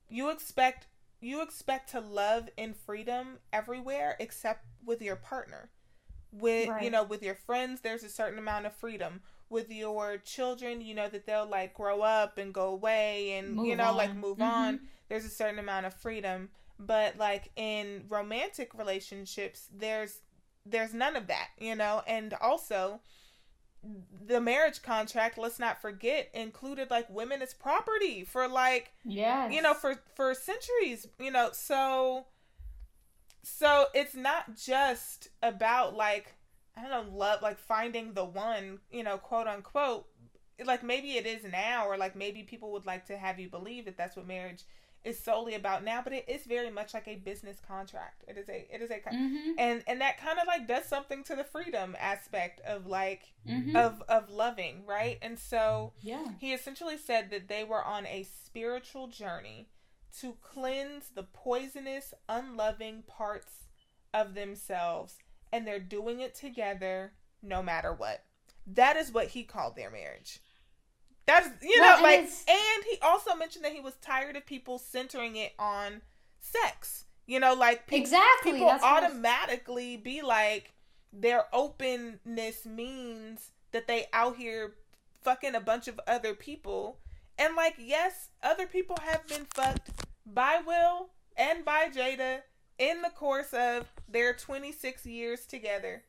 [0.09, 0.87] you expect
[1.19, 5.69] you expect to love in freedom everywhere except with your partner
[6.31, 6.83] with right.
[6.83, 10.93] you know with your friends there's a certain amount of freedom with your children you
[10.93, 13.97] know that they'll like grow up and go away and move you know on.
[13.97, 14.43] like move mm-hmm.
[14.43, 20.19] on there's a certain amount of freedom but like in romantic relationships there's
[20.65, 22.99] there's none of that you know and also
[24.25, 29.61] the marriage contract let's not forget included like women as property for like yeah you
[29.61, 32.25] know for for centuries you know so
[33.43, 36.35] so it's not just about like
[36.75, 40.05] i don't know love like finding the one you know quote unquote.
[40.65, 43.85] Like maybe it is now or like maybe people would like to have you believe
[43.85, 44.63] that that's what marriage
[45.03, 48.23] is solely about now, but it is very much like a business contract.
[48.27, 49.51] It is a it is a mm-hmm.
[49.57, 53.75] and and that kind of like does something to the freedom aspect of like mm-hmm.
[53.75, 55.17] of of loving, right?
[55.21, 59.69] And so yeah, he essentially said that they were on a spiritual journey
[60.19, 63.67] to cleanse the poisonous, unloving parts
[64.13, 65.17] of themselves,
[65.53, 68.23] and they're doing it together no matter what.
[68.65, 70.39] That is what he called their marriage.
[71.27, 74.79] That's you well, know, like, and he also mentioned that he was tired of people
[74.79, 76.01] centering it on
[76.39, 77.03] sex.
[77.27, 80.73] You know, like pe- exactly people That's automatically be like
[81.11, 84.75] their openness means that they out here
[85.21, 86.99] fucking a bunch of other people.
[87.37, 89.89] And like, yes, other people have been fucked
[90.25, 92.39] by Will and by Jada
[92.79, 96.03] in the course of their 26 years together.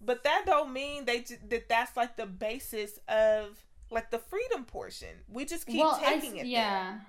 [0.00, 5.08] But that don't mean they that that's like the basis of like the freedom portion.
[5.28, 6.46] We just keep well, taking I, it.
[6.46, 6.90] Yeah.
[6.90, 7.06] There.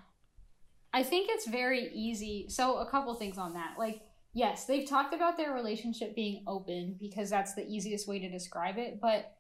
[0.93, 2.47] I think it's very easy.
[2.49, 3.75] So a couple things on that.
[3.77, 4.01] Like,
[4.33, 8.77] yes, they've talked about their relationship being open because that's the easiest way to describe
[8.77, 9.33] it, but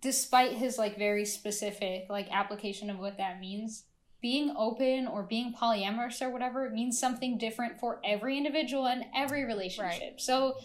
[0.00, 3.84] despite his like very specific like application of what that means,
[4.20, 9.44] being open or being polyamorous or whatever means something different for every individual and every
[9.44, 10.00] relationship.
[10.00, 10.20] Right.
[10.20, 10.56] So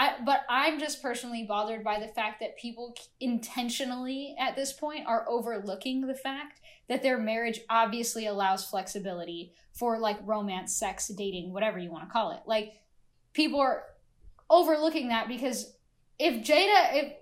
[0.00, 5.06] I, but I'm just personally bothered by the fact that people intentionally at this point
[5.06, 11.52] are overlooking the fact that their marriage obviously allows flexibility for like romance, sex, dating,
[11.52, 12.40] whatever you want to call it.
[12.46, 12.80] Like
[13.34, 13.82] people are
[14.48, 15.74] overlooking that because
[16.18, 17.12] if Jada if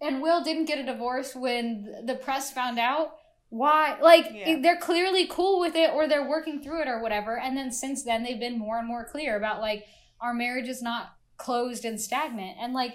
[0.00, 3.16] and Will didn't get a divorce when the press found out,
[3.48, 4.60] why like yeah.
[4.62, 8.04] they're clearly cool with it or they're working through it or whatever and then since
[8.04, 9.86] then they've been more and more clear about like
[10.20, 12.56] our marriage is not closed and stagnant.
[12.60, 12.94] And like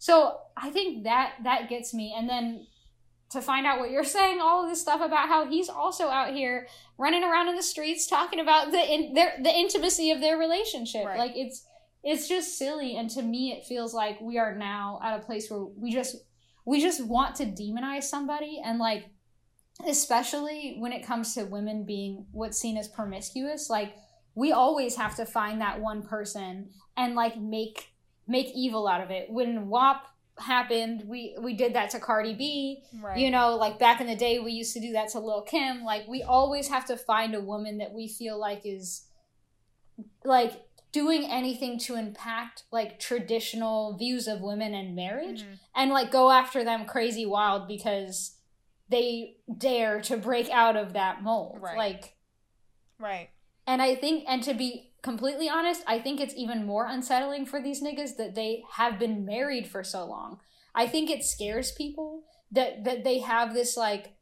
[0.00, 2.14] so i think that that gets me.
[2.16, 2.66] And then
[3.30, 6.32] to find out what you're saying all of this stuff about how he's also out
[6.32, 10.38] here running around in the streets talking about the in their the intimacy of their
[10.38, 11.06] relationship.
[11.06, 11.18] Right.
[11.18, 11.64] like it's
[12.04, 12.96] it's just silly.
[12.96, 16.16] And to me it feels like we are now at a place where we just
[16.64, 18.60] we just want to demonize somebody.
[18.64, 19.06] And like
[19.86, 23.94] especially when it comes to women being what's seen as promiscuous like
[24.34, 27.94] we always have to find that one person and like make
[28.26, 29.30] make evil out of it.
[29.30, 30.06] When WAP
[30.38, 32.82] happened, we we did that to Cardi B.
[33.00, 33.16] Right.
[33.16, 35.84] You know, like back in the day, we used to do that to Lil Kim.
[35.84, 39.06] Like we always have to find a woman that we feel like is
[40.24, 45.54] like doing anything to impact like traditional views of women and marriage mm-hmm.
[45.74, 48.36] and like go after them crazy wild because
[48.88, 51.58] they dare to break out of that mold.
[51.60, 51.76] Right.
[51.76, 52.14] Like
[52.98, 53.30] Right.
[53.66, 57.60] And I think, and to be completely honest, I think it's even more unsettling for
[57.62, 60.40] these niggas that they have been married for so long.
[60.74, 64.14] I think it scares people that that they have this like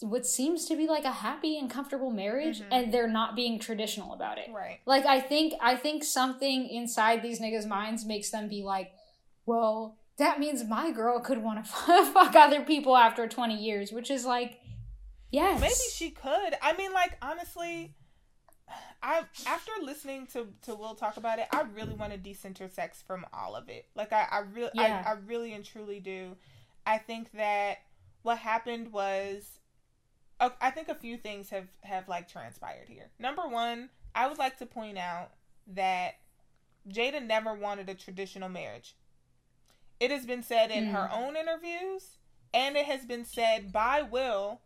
[0.00, 2.66] what seems to be like a happy and comfortable marriage Mhm.
[2.72, 4.50] and they're not being traditional about it.
[4.50, 4.80] Right.
[4.84, 8.92] Like I think I think something inside these niggas' minds makes them be like,
[9.46, 11.70] well, that means my girl could want to
[12.12, 14.58] fuck other people after 20 years, which is like,
[15.30, 15.60] yes.
[15.60, 16.56] Maybe she could.
[16.60, 17.94] I mean, like honestly,
[19.02, 23.02] I after listening to to Will talk about it, I really want to decenter sex
[23.02, 23.86] from all of it.
[23.94, 25.02] Like I, I really, Yeah.
[25.06, 26.36] I, I really and truly do.
[26.86, 27.78] I think that
[28.22, 29.58] what happened was,
[30.40, 33.10] I think a few things have have like transpired here.
[33.18, 35.30] Number one, I would like to point out
[35.68, 36.14] that
[36.88, 38.96] Jada never wanted a traditional marriage.
[40.00, 41.16] It has been said in her mm.
[41.16, 42.18] own interviews,
[42.52, 44.60] and it has been said by Will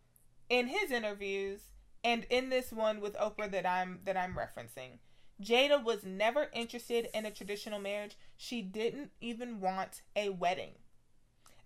[0.49, 1.61] in his interviews
[2.07, 5.01] and in this one with Oprah that I'm that I'm referencing.
[5.43, 8.17] Jada was never interested in a traditional marriage.
[8.37, 10.71] She didn't even want a wedding.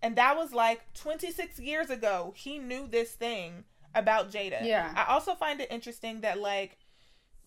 [0.03, 2.33] And that was like 26 years ago.
[2.35, 4.64] He knew this thing about Jada.
[4.64, 4.92] Yeah.
[4.96, 6.79] I also find it interesting that like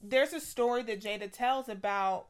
[0.02, 2.28] there's a story that Jada tells about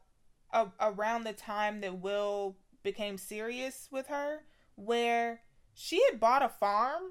[0.50, 4.40] a, around the time that Will became serious with her
[4.76, 5.42] where
[5.74, 7.02] she had bought a farm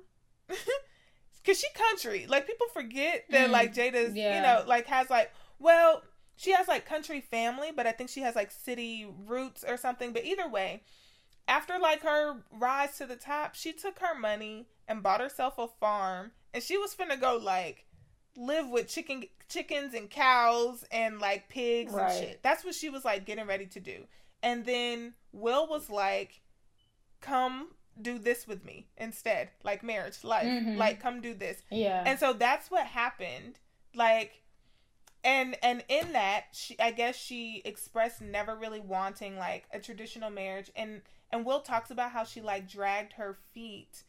[1.46, 2.26] cuz she country.
[2.28, 4.36] Like people forget that Mm, like Jada's yeah.
[4.36, 6.04] you know like has like well
[6.36, 10.14] she has like country family, but I think she has like city roots or something.
[10.14, 10.82] But either way,
[11.48, 15.68] after like her rise to the top, she took her money and bought herself a
[15.68, 17.86] farm, and she was finna go like
[18.36, 22.12] live with chicken chickens and cows and like pigs Right.
[22.12, 22.44] and shit.
[22.44, 24.08] That's what she was like getting ready to do.
[24.42, 26.42] And then Will was like,
[27.22, 30.78] "Come do this with me instead, like marriage, life, Mhm.
[30.78, 32.04] like come do this." Yeah.
[32.06, 33.60] And so that's what happened.
[33.96, 34.42] Like
[35.24, 40.30] and and in that she I guess she expressed never really wanting like a traditional
[40.30, 41.02] marriage and
[41.32, 44.04] and Will talks about how she like dragged her feet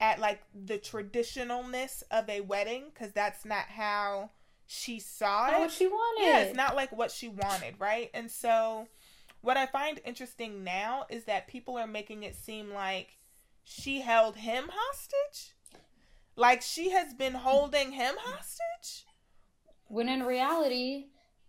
[0.00, 4.30] at like the traditionalness of a wedding cuz that's not how
[4.66, 5.60] she saw Not it.
[5.60, 6.26] what she wanted.
[6.26, 8.10] Yeah, it's not like what she wanted, right?
[8.14, 8.88] And so
[9.42, 13.18] what I find interesting now is that people are making it seem like
[13.64, 15.54] she held him hostage.
[16.36, 19.04] Like she has been holding him hostage.
[19.86, 21.06] when in reality,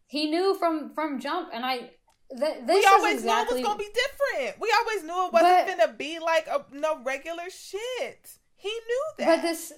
[0.07, 1.91] he knew from from jump, and I.
[2.35, 4.59] Th- this we is always exactly, knew it was gonna be different.
[4.59, 8.39] We always knew it wasn't But- gonna be like a no regular shit.
[8.55, 9.35] He knew that.
[9.37, 9.71] But this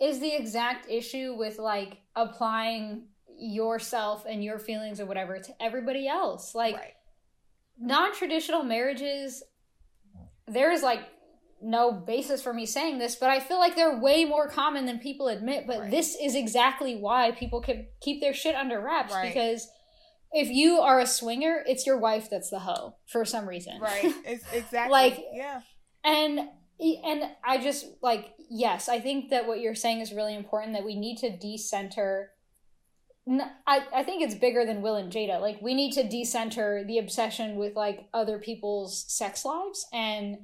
[0.00, 6.08] is the exact issue with like applying yourself and your feelings or whatever to everybody
[6.08, 6.54] else.
[6.54, 6.94] Like right.
[7.78, 9.42] non-traditional marriages
[10.46, 11.00] there is like
[11.62, 14.98] no basis for me saying this, but I feel like they're way more common than
[14.98, 15.66] people admit.
[15.66, 15.90] But Right.
[15.90, 19.32] this is exactly why people can keep their shit under wraps Right.
[19.32, 19.68] because
[20.32, 23.80] if you are a swinger, it's your wife that's the hoe for some reason.
[23.80, 24.04] Right.
[24.24, 25.62] It's exactly Like- yeah.
[26.04, 26.48] and
[26.80, 30.84] and I just like yes, I think that what you're saying is really important that
[30.84, 32.30] we need to decenter
[33.66, 35.38] I, I think it's bigger than Will and Jada.
[35.38, 40.36] Like we need to decenter the obsession with like other people's sex lives and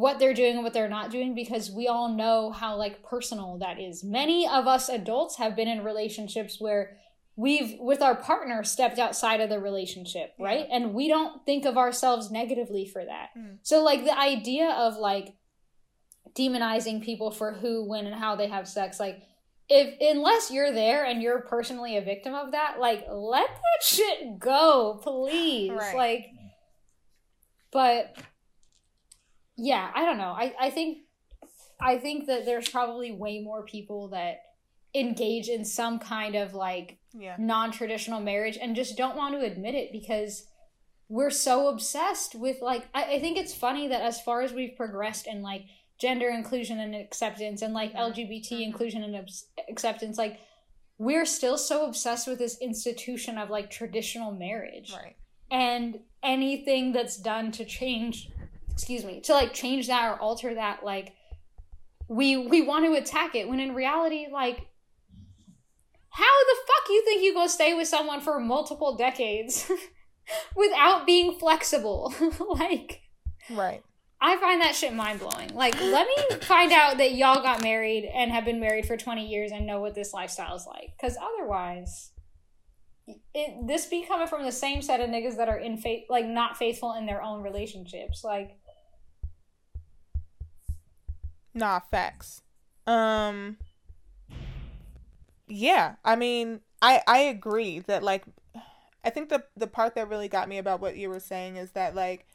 [0.00, 3.58] what they're doing and what they're not doing because we all know how like personal
[3.58, 4.02] that is.
[4.02, 6.96] Many of us adults have been in relationships where
[7.36, 10.66] we've with our partner stepped outside of the relationship, right?
[10.72, 13.28] And we don't think of ourselves negatively for that.
[13.36, 13.58] Mm.
[13.62, 15.34] So like the idea of like
[16.34, 19.20] demonizing people for who, when, and how they have sex, like
[19.68, 24.38] if unless you're there and you're personally a victim of that, like let that shit
[24.38, 25.72] go, please.
[25.72, 25.94] Right.
[25.94, 26.26] Like
[27.70, 28.16] but
[29.62, 30.34] yeah, I don't know.
[30.36, 30.98] I, I think
[31.80, 34.42] I think that there's probably way more people that
[34.94, 37.36] engage in some kind of like Yeah.
[37.38, 40.46] non-traditional marriage and just don't want to admit it because
[41.08, 44.76] we're so obsessed with like I, I think it's funny that as far as we've
[44.76, 45.64] progressed in like
[46.00, 48.62] gender inclusion and acceptance and like lgbt Mhm.
[48.62, 50.40] inclusion and abs- acceptance like
[50.98, 55.16] we're still so obsessed with this institution of like traditional marriage Right.
[55.50, 58.28] and anything that's done to change
[58.80, 61.12] excuse me to like change that or alter that like
[62.08, 64.66] we we want to attack it when in reality like
[66.08, 69.70] how the fuck you think you gonna stay with someone for multiple decades
[70.56, 72.12] without being flexible
[72.58, 73.02] like
[73.50, 73.82] Right.
[74.20, 75.54] I find that shit mind blowing.
[75.54, 79.26] Like, let me find out that y'all got married and have been married for 20
[79.26, 80.92] years and know what this lifestyle is like.
[80.96, 82.12] Because otherwise,
[83.34, 86.26] it this be coming from the same set of niggas that are in faith, like
[86.26, 88.22] not faithful in their own relationships.
[88.22, 88.58] Like,
[91.54, 92.42] Nah, facts.
[92.86, 93.56] Um
[95.46, 98.24] yeah, I mean, I I agree that like
[99.04, 101.72] I think the the part that really got me about what you were saying is
[101.72, 102.26] that like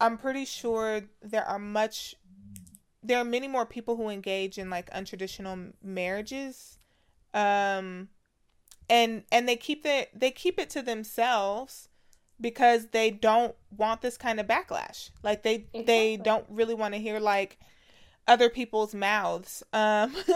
[0.00, 2.14] I'm pretty sure there are much
[3.02, 6.78] there are many more people who engage in like untraditional marriages
[7.34, 8.08] um
[8.88, 11.88] and and they keep the they keep it to themselves
[12.40, 15.82] because they don't want this kind of backlash like they exactly.
[15.84, 17.58] they don't really want to hear like
[18.28, 20.14] other people's mouths um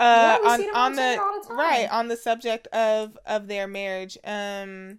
[0.00, 4.98] yeah, on on the, the right on the subject of of their marriage um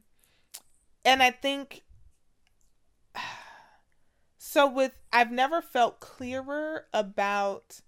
[1.05, 1.83] and i think
[4.37, 7.81] so with i've never felt clearer about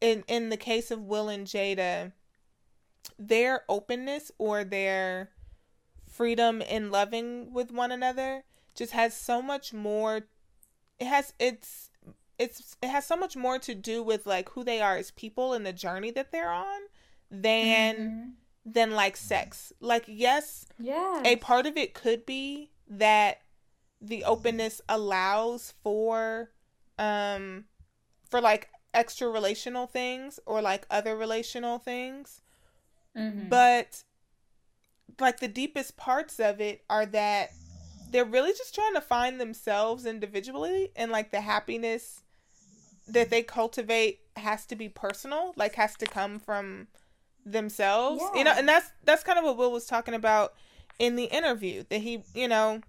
[0.00, 2.12] in in the case of will and jada
[3.18, 5.30] their openness or their
[6.08, 10.22] freedom in loving with one another just has so much more
[10.98, 11.87] it has it's
[12.38, 15.52] it's it has so much more to do with like who they are as people
[15.52, 16.80] and the journey that they're on
[17.30, 18.28] than mm-hmm.
[18.64, 19.72] than like sex.
[19.80, 21.22] Like yes, yeah.
[21.24, 23.40] A part of it could be that
[24.00, 26.50] the openness allows for
[26.98, 27.64] um
[28.30, 32.40] for like extra relational things or like other relational things.
[33.16, 33.48] Mm-hmm.
[33.48, 34.04] But
[35.18, 37.50] like the deepest parts of it are that
[38.10, 42.22] they're really just trying to find themselves individually and like the happiness
[43.08, 46.88] that they cultivate has to be personal, like has to come from
[47.44, 48.22] themselves.
[48.22, 48.38] Yeah.
[48.38, 50.54] You know, and that's that's kind of what Will was talking about
[50.98, 52.80] in the interview that he, you know,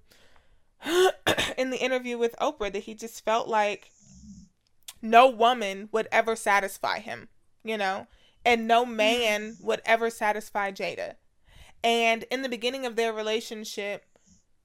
[1.57, 3.91] in the interview with Oprah that he just felt like
[5.01, 7.30] no woman would ever satisfy him,
[7.63, 8.07] you know,
[8.45, 11.15] and no man would ever satisfy Jada.
[11.84, 14.05] And in the beginning of their relationship,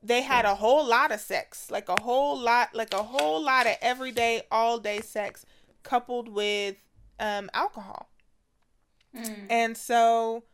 [0.04, 3.66] they had a whole lot of sex, like a whole lot, like a whole lot
[3.66, 5.46] of everyday, all day sex,
[5.82, 6.76] coupled with
[7.18, 8.10] um, alcohol.
[9.16, 9.46] Mm.
[9.48, 10.44] And so,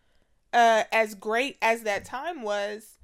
[0.52, 2.98] uh, as great as that time was,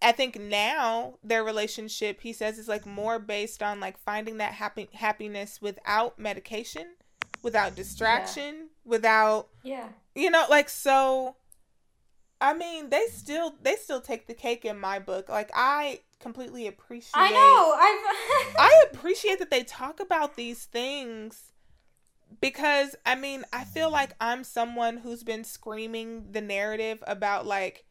[0.00, 4.52] I think now their relationship, he says, is like more based on like finding that
[4.52, 6.94] happy happiness without medication,
[7.42, 8.66] without distraction, yeah.
[8.84, 11.34] without yeah, you know, like so
[12.42, 15.28] I mean, they still they still take the cake in my book.
[15.28, 17.36] Like I completely appreciate I know.
[17.38, 21.52] I I appreciate that they talk about these things
[22.40, 27.84] because I mean, I feel like I'm someone who's been screaming the narrative about like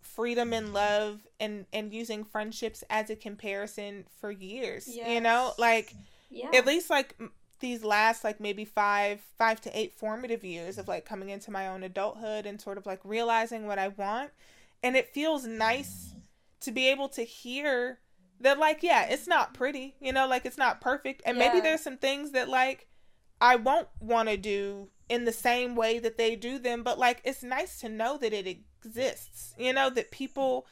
[0.00, 4.88] freedom and love and and using friendships as a comparison for years.
[4.88, 5.08] Yes.
[5.08, 5.94] You know, like
[6.28, 6.50] yeah.
[6.52, 7.16] at least like
[7.62, 11.68] these last like maybe five five to eight formative years of like coming into my
[11.68, 14.30] own adulthood and sort of like realizing what i want.
[14.82, 16.14] And it feels nice
[16.60, 18.00] to be able to hear
[18.40, 21.22] that like yeah it's not pretty you know like it's not perfect.
[21.24, 21.48] And yeah.
[21.48, 22.88] maybe there's some things that like
[23.40, 26.82] i won't want to do in the same way that they do them.
[26.82, 30.66] But like it's nice to know that it exists you know that people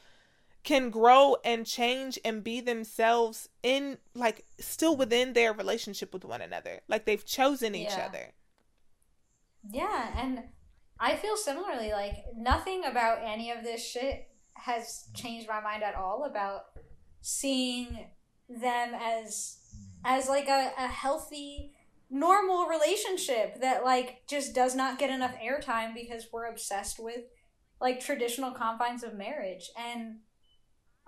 [0.63, 6.41] can grow and change and be themselves in like still within their relationship with one
[6.41, 6.81] another.
[6.87, 8.05] Like they've chosen each yeah.
[8.07, 8.31] other.
[9.69, 10.43] Yeah and
[10.99, 15.95] i feel similarly like nothing about any of this shit has changed my mind at
[15.95, 16.65] all about
[17.21, 18.07] seeing
[18.49, 19.57] them as
[20.03, 21.73] as like a, a healthy
[22.09, 27.21] normal relationship that like just does not get enough airtime because we're obsessed with
[27.79, 29.71] like traditional confines of marriage.
[29.77, 30.17] And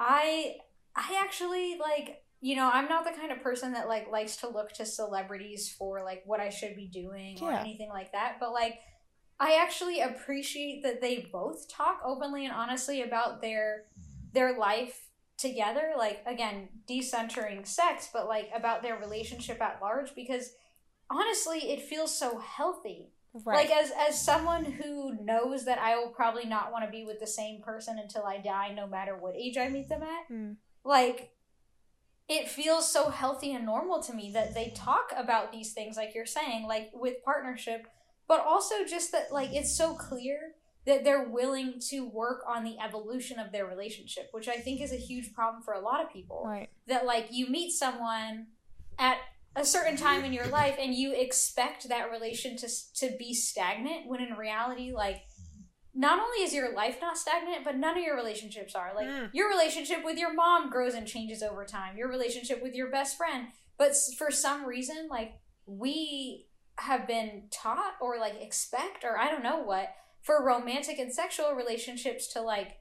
[0.03, 0.55] I
[0.95, 4.49] I actually like you know I'm not the kind of person that like likes to
[4.49, 7.45] look to celebrities for like what I should be doing yeah.
[7.45, 8.37] or anything like that.
[8.39, 8.79] But like
[9.39, 13.85] I actually appreciate that they both talk openly and honestly about their
[14.33, 15.93] their life together.
[15.97, 20.51] Like again, decentering sex, but like about their relationship at large because
[21.09, 23.12] honestly, it feels so healthy.
[23.33, 23.67] Right.
[23.67, 27.19] Like as as someone who knows that I will probably not want to be with
[27.19, 30.31] the same person until I die, no matter what age I meet them at.
[30.31, 30.57] Mm.
[30.85, 31.33] Like
[32.29, 36.15] it feels so healthy and normal to me that they talk about these things like
[36.15, 37.87] you're saying like with partnership
[38.27, 40.53] but also just that like it's so clear
[40.85, 44.93] that they're willing to work on the evolution of their relationship which i think is
[44.93, 48.47] a huge problem for a lot of people right that like you meet someone
[48.97, 49.17] at
[49.55, 54.07] a certain time in your life and you expect that relation to to be stagnant
[54.07, 55.21] when in reality like
[55.93, 58.93] not only is your life not stagnant but none of your relationships are.
[58.95, 59.29] Like mm.
[59.33, 61.97] your relationship with your mom grows and changes over time.
[61.97, 63.47] Your relationship with your best friend.
[63.77, 65.33] But for some reason like
[65.65, 66.47] we
[66.79, 69.89] have been taught or like expect or i don't know what
[70.23, 72.77] for romantic and sexual relationships to like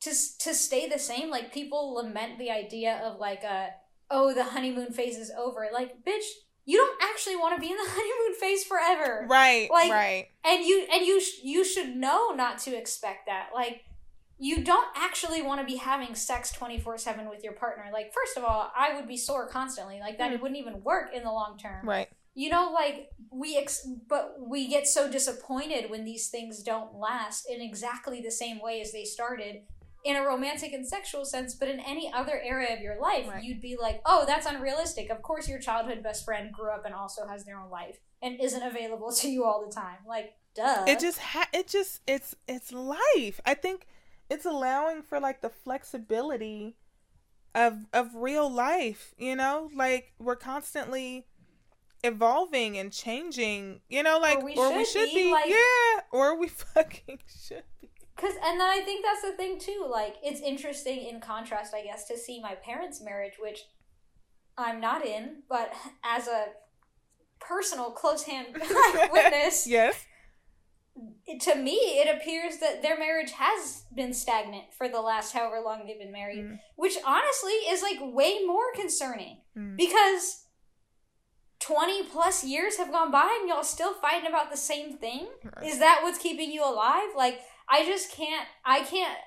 [0.00, 1.30] to to stay the same.
[1.30, 3.70] Like people lament the idea of like a
[4.10, 5.68] oh, the honeymoon phase is over.
[5.72, 6.24] Like, bitch,
[6.64, 9.26] you don't actually want to be in the honeymoon phase forever.
[9.28, 9.68] Right.
[9.70, 10.26] Like, right.
[10.44, 13.50] And you and you sh- you should know not to expect that.
[13.54, 13.82] Like,
[14.38, 17.84] you don't actually want to be having sex 24/7 with your partner.
[17.92, 19.98] Like first of all, I would be sore constantly.
[20.00, 20.34] Like that Mm.
[20.34, 21.84] it wouldn't even work in the long term.
[21.88, 22.08] Right.
[22.34, 27.50] You know like we ex- but we get so disappointed when these things don't last
[27.50, 29.62] in exactly the same way as they started
[30.04, 33.42] in a romantic and sexual sense, but in any other area of your life, Right.
[33.42, 36.94] you'd be like, "Oh, that's unrealistic." Of course your childhood best friend grew up and
[36.94, 39.98] also has their own life and isn't available to you all the time.
[40.06, 40.84] Like, duh.
[40.86, 43.86] it just ha- it just it's it's life i think
[44.30, 46.76] it's allowing for like the flexibility
[47.54, 51.26] of of real life you know like we're constantly
[52.04, 56.00] evolving and changing you know like we or we should should be, be, like- yeah
[56.12, 57.88] or we fucking should be
[58.20, 59.86] Cause and then I think that's the thing too.
[59.88, 63.60] Like it's interesting in contrast, I guess, to see my parents' marriage, which
[64.56, 65.72] I'm not in, but
[66.04, 66.46] as a
[67.40, 68.48] personal close hand
[69.12, 70.04] witness, yes
[71.28, 75.60] it- to me, it appears that their marriage has been stagnant for the last however
[75.64, 76.58] long they've been married, Mm.
[76.74, 79.76] which honestly is like way more concerning Mm.
[79.76, 80.44] because.
[81.60, 85.26] 20 plus years have gone by and y'all still fighting about the same thing?
[85.64, 87.08] Is that what's keeping you alive?
[87.16, 87.40] Like,
[87.70, 89.18] I just can't, I can't,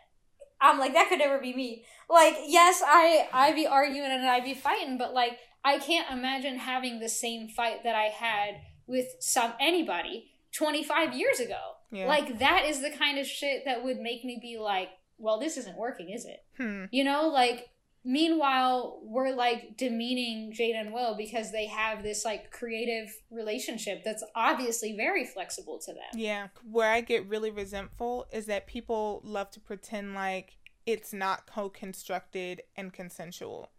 [0.60, 1.86] I'm like, that could never be me.
[2.10, 6.58] Like, yes, I, I be arguing and I be fighting, but like, I can't imagine
[6.58, 8.56] having the same fight that I had
[8.88, 11.60] with some, anybody 25 years ago.
[11.92, 15.40] yeah Like, that is the kind of shit that would make me be like, well,
[15.40, 16.44] this isn't working, is it?
[16.58, 16.86] hmm.
[16.92, 17.70] You know, like
[18.04, 24.24] meanwhile we're like demeaning Jade and Will because they have this like creative relationship that's
[24.36, 26.02] obviously very flexible to them.
[26.16, 31.46] yeah where i get really resentful is that people love to pretend like it's not
[31.46, 33.70] co-constructed and consensual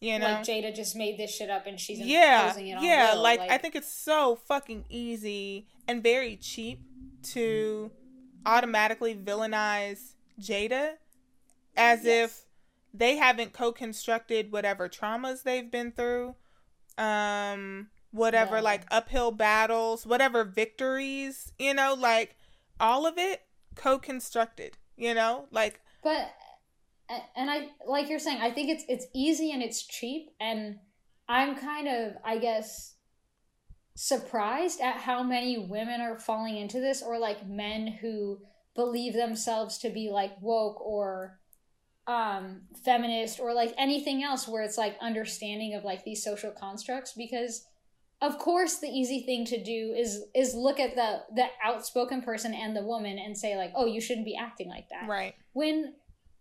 [0.00, 2.84] you know Like Jada just made this shit up and she's yeah imposing it on
[2.84, 3.22] yeah Will.
[3.22, 6.80] like, i think it's so fucking easy and very cheap
[7.34, 7.90] to
[8.46, 10.92] automatically villainize jada
[11.76, 12.30] as Yes.
[12.30, 12.45] if
[12.98, 16.34] they haven't co-constructed whatever traumas they've been through
[16.98, 18.62] um whatever No.
[18.62, 22.36] like uphill battles whatever victories you know like
[22.80, 23.42] all of it
[23.74, 26.30] co-constructed you know like But
[27.36, 30.78] and I like you're saying, I think it's it's easy and it's cheap and
[31.28, 32.94] I'm kind of I guess
[33.94, 38.40] surprised at how many women are falling into this or like men who
[38.74, 41.38] believe themselves to be like woke or
[42.06, 47.12] um feminist or like anything else where it's like understanding of like these social constructs
[47.16, 47.66] because
[48.22, 52.54] of course the easy thing to do is is look at the the outspoken person
[52.54, 55.92] and the woman and say like oh you shouldn't be acting like that right when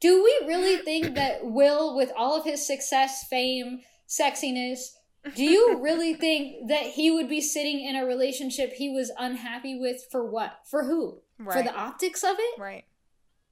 [0.06, 4.90] do we really think that Will, with all of his success, fame, sexiness,
[5.36, 9.80] do you really think that he would be sitting in a relationship he was unhappy
[9.80, 10.60] with for what?
[10.70, 11.22] For who?
[11.44, 12.60] For the optics of it?
[12.60, 12.86] right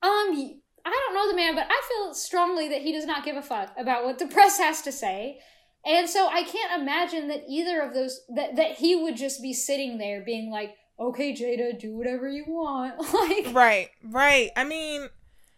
[0.01, 3.37] Um, I don't know the man, but I feel strongly that he does not give
[3.37, 5.39] a fuck about what the press has to say.
[5.85, 9.53] And so I can't imagine that either of those that that he would just be
[9.53, 15.09] sitting there being like, "Okay, Jada, do whatever you want." like right right i mean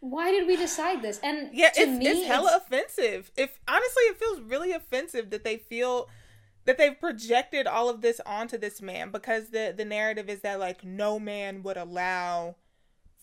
[0.09, 1.19] why did we decide this?
[1.23, 3.31] And Yeah, to it's me, it's hella offensive.
[3.35, 6.09] If honestly, it feels really offensive that they feel
[6.65, 10.59] that they've projected all of this onto this man because the the narrative is that
[10.59, 12.55] like no man would allow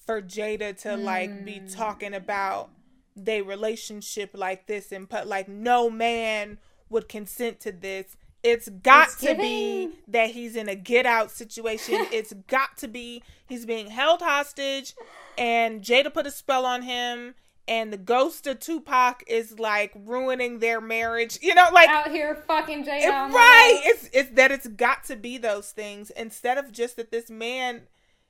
[0.07, 1.75] for Jada to like be Mm.
[1.75, 2.71] talking about
[3.15, 8.17] their relationship like this and put like no man would consent to this.
[8.43, 11.95] It's got It's to be that he's in a get out situation.
[12.13, 14.95] it's got to be he's being held hostage
[15.39, 17.35] and Jada put a spell on him
[17.69, 21.39] and the ghost of Tupac is like ruining their marriage.
[21.41, 23.29] You know, like out here fucking Jada.
[23.31, 23.81] it- right.
[23.85, 27.83] It's it's that it's got to be those things instead of just that this man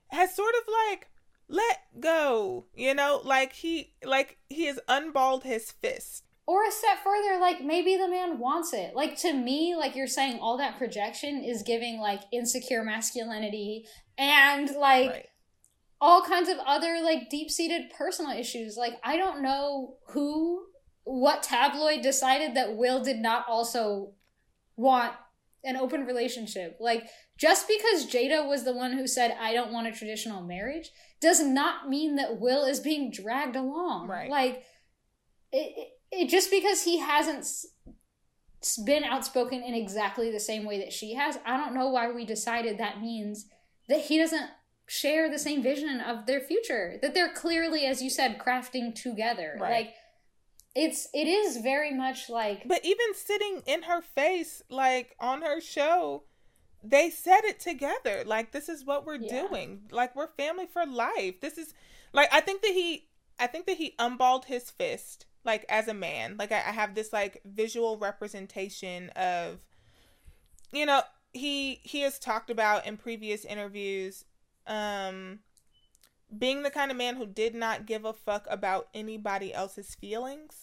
[0.09, 1.09] has sort of like
[1.53, 2.65] let go.
[2.75, 6.23] You know, like he like he has unballed his fist.
[6.45, 8.95] Or a step further, like maybe the man wants it.
[8.95, 13.85] Like to me, like you're saying, all that projection is giving like insecure masculinity
[14.17, 15.25] and like Right.
[16.01, 18.75] all kinds of other like deep seated personal issues.
[18.75, 20.65] Like I don't know who,
[21.05, 24.11] what tabloid decided that Will did not also
[24.75, 25.13] want
[25.63, 26.77] an open relationship.
[26.79, 27.07] Like
[27.37, 30.89] just because Jada was the one who said I don't want a traditional marriage
[31.21, 34.07] does not mean that Will is being dragged along.
[34.07, 34.29] Right.
[34.29, 34.63] Like
[35.51, 37.45] it, it, it just because he hasn't
[38.85, 42.25] been outspoken in exactly the same way that she has, I don't know why we
[42.25, 43.45] decided that means
[43.89, 44.49] that he doesn't
[44.87, 49.57] share the same vision of their future that they're clearly as you said crafting together
[49.59, 49.71] Right.
[49.71, 49.93] like
[50.75, 55.61] it's it is very much like But even sitting in her face, like on her
[55.61, 56.23] show,
[56.83, 58.23] they said it together.
[58.25, 59.47] Like this is what we're Yeah.
[59.47, 59.83] doing.
[59.91, 61.39] Like we're family for life.
[61.41, 61.73] This is
[62.11, 63.07] like I think that he
[63.39, 66.37] I think that he unballed his fist like as a man.
[66.37, 69.59] Like I, I have this like visual representation of
[70.71, 71.03] you know,
[71.33, 74.25] he he has talked about in previous interviews
[74.65, 75.39] um
[76.35, 80.62] being the kind of man who did not give a fuck about anybody else's feelings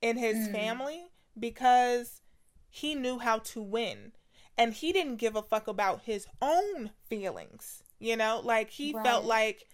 [0.00, 0.52] in his mm.
[0.52, 1.06] family
[1.38, 2.20] because
[2.68, 4.12] he knew how to win
[4.58, 9.04] and he didn't give a fuck about his own feelings you know like he right.
[9.04, 9.66] felt like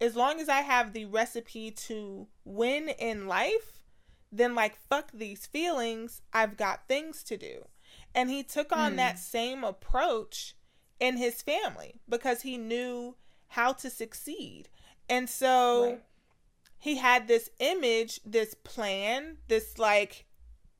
[0.00, 3.82] as long as i have the recipe to win in life
[4.30, 7.66] then like fuck these feelings i've got things to do
[8.14, 8.96] and he took on mm.
[8.96, 10.54] that same approach
[11.00, 13.16] in his family because he knew
[13.48, 14.68] how to succeed
[15.08, 16.02] and so right.
[16.82, 20.26] He had this image this plan this like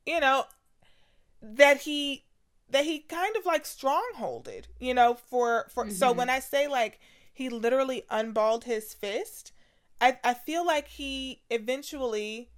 [0.04, 0.44] you know
[1.40, 2.24] that he
[2.72, 5.92] that he kind of like strongholded, you know, for for mm-hmm.
[5.92, 6.98] so when I say like
[7.32, 9.52] he literally unballed his fist,
[10.00, 12.50] I I feel like he eventually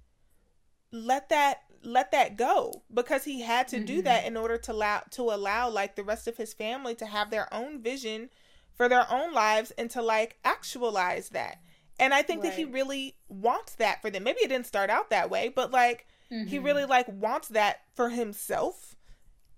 [0.91, 3.85] let that let that go because he had to mm-hmm.
[3.85, 7.05] do that in order to allow to allow like the rest of his family to
[7.05, 8.29] have their own vision
[8.73, 11.59] for their own lives and to like actualize that.
[11.99, 12.51] And I think right.
[12.51, 14.23] that he really wants that for them.
[14.23, 16.47] Maybe it didn't start out that way, but like mm-hmm.
[16.47, 18.95] he really like wants that for himself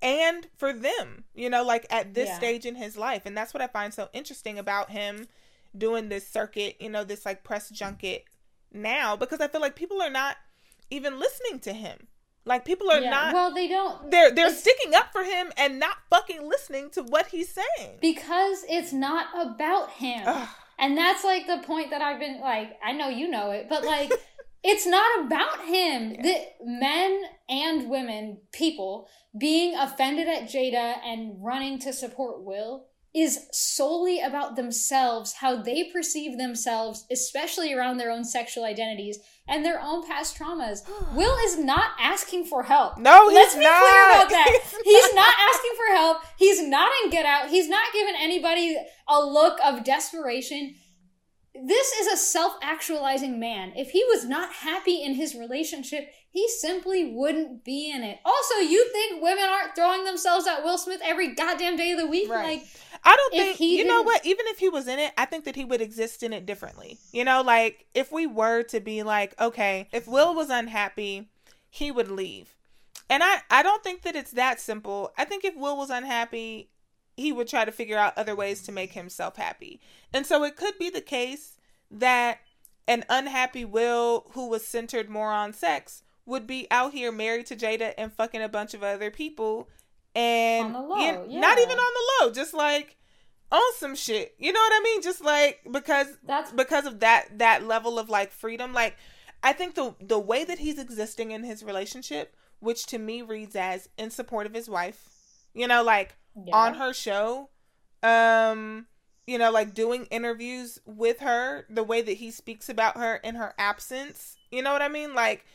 [0.02, 2.38] and for them, you know, like at this yeah.
[2.38, 3.24] stage in his life.
[3.26, 5.28] And that's what I find so interesting about him
[5.76, 8.26] doing this circuit, you know, this like press junket
[8.72, 10.38] now, because I feel like people are not
[10.90, 12.08] even listening to him.
[12.46, 13.10] Like people are yeah.
[13.10, 17.04] not Well, they don't They're they're sticking up for him and not fucking listening to
[17.04, 17.98] what he's saying.
[18.00, 20.24] Because it's not about him.
[20.26, 20.48] Ugh.
[20.80, 23.84] And that's like the point that I've been like I know you know it, but
[23.84, 24.12] like
[24.64, 26.12] it's not about him.
[26.12, 26.22] Yeah.
[26.22, 29.08] The men and women, people
[29.38, 32.86] being offended at Jada and running to support Will
[33.22, 39.64] is solely about themselves, how they perceive themselves, especially around their own sexual identities and
[39.64, 40.80] their own past traumas.
[41.16, 42.98] Will is not asking for help.
[42.98, 43.80] No, he's Let's be not.
[43.80, 44.60] clear about that.
[44.84, 46.18] He's, he's not asking for help.
[46.38, 47.50] He's not in Get Out.
[47.50, 50.76] He's not giving anybody a look of desperation
[51.66, 53.74] this is a self actualizing man.
[53.76, 58.20] If he was not happy in his relationship, he simply wouldn't be in it.
[58.24, 62.06] Also, you think women aren't throwing themselves at Will Smith every goddamn day of the
[62.06, 62.30] week?
[62.30, 62.60] Right.
[62.60, 62.68] Like,
[63.04, 65.46] I don't think, he you know what, even if he was in it, I think
[65.46, 67.00] that he would exist in it differently.
[67.12, 71.28] You know, like, if we were to be like, okay, if Will was unhappy,
[71.72, 72.56] he would leave.
[73.10, 75.14] And I, I don't think that it's that simple.
[75.18, 76.70] I think if Will was unhappy,
[77.16, 79.82] he would try to figure out other ways to make himself happy.
[80.14, 81.58] And so it could be the case
[81.90, 82.42] that
[82.88, 87.56] an unhappy Will who was centered more on sex would be out here married to
[87.56, 89.68] Jada and fucking a bunch of other people
[90.14, 91.40] and low, yeah, yeah.
[91.40, 92.98] not even on the low, just like
[93.52, 94.36] on some shit.
[94.38, 95.02] You know what I mean?
[95.02, 98.74] Just like because that's because of that that level of like freedom.
[98.74, 98.96] Like
[99.42, 103.56] I think the the way that he's existing in his relationship, which to me reads
[103.56, 105.10] as in support of his wife,
[105.54, 106.16] you know, like
[106.46, 106.56] yeah.
[106.56, 107.50] on her show
[108.04, 108.86] um
[109.26, 113.36] you know like doing interviews with her the way that he speaks about her in
[113.36, 115.46] her absence you know what i mean like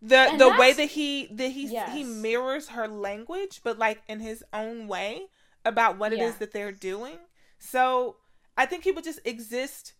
[0.00, 1.92] the and the way that he that he yes.
[1.92, 5.22] he mirrors her language but like in his own way
[5.64, 6.26] about what it yeah.
[6.28, 7.18] is that they're doing
[7.58, 8.16] so
[8.56, 9.94] i think he would just exist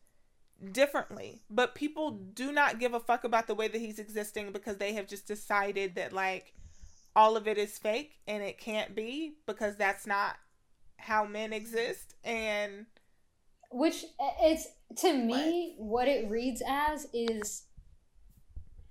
[0.72, 4.76] differently but people do not give a fuck about the way that he's existing because
[4.76, 6.52] they have just decided that like
[7.14, 10.36] all of it is fake and it can't be because that's not
[10.96, 12.86] how men exist and
[13.70, 14.04] which
[14.40, 17.64] it's to me what, what it reads as is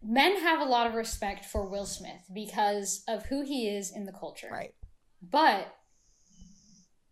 [0.04, 4.06] men have a lot of respect for Will Smith because of who he is in
[4.06, 4.50] the culture.
[4.52, 4.74] Right.
[5.22, 5.74] But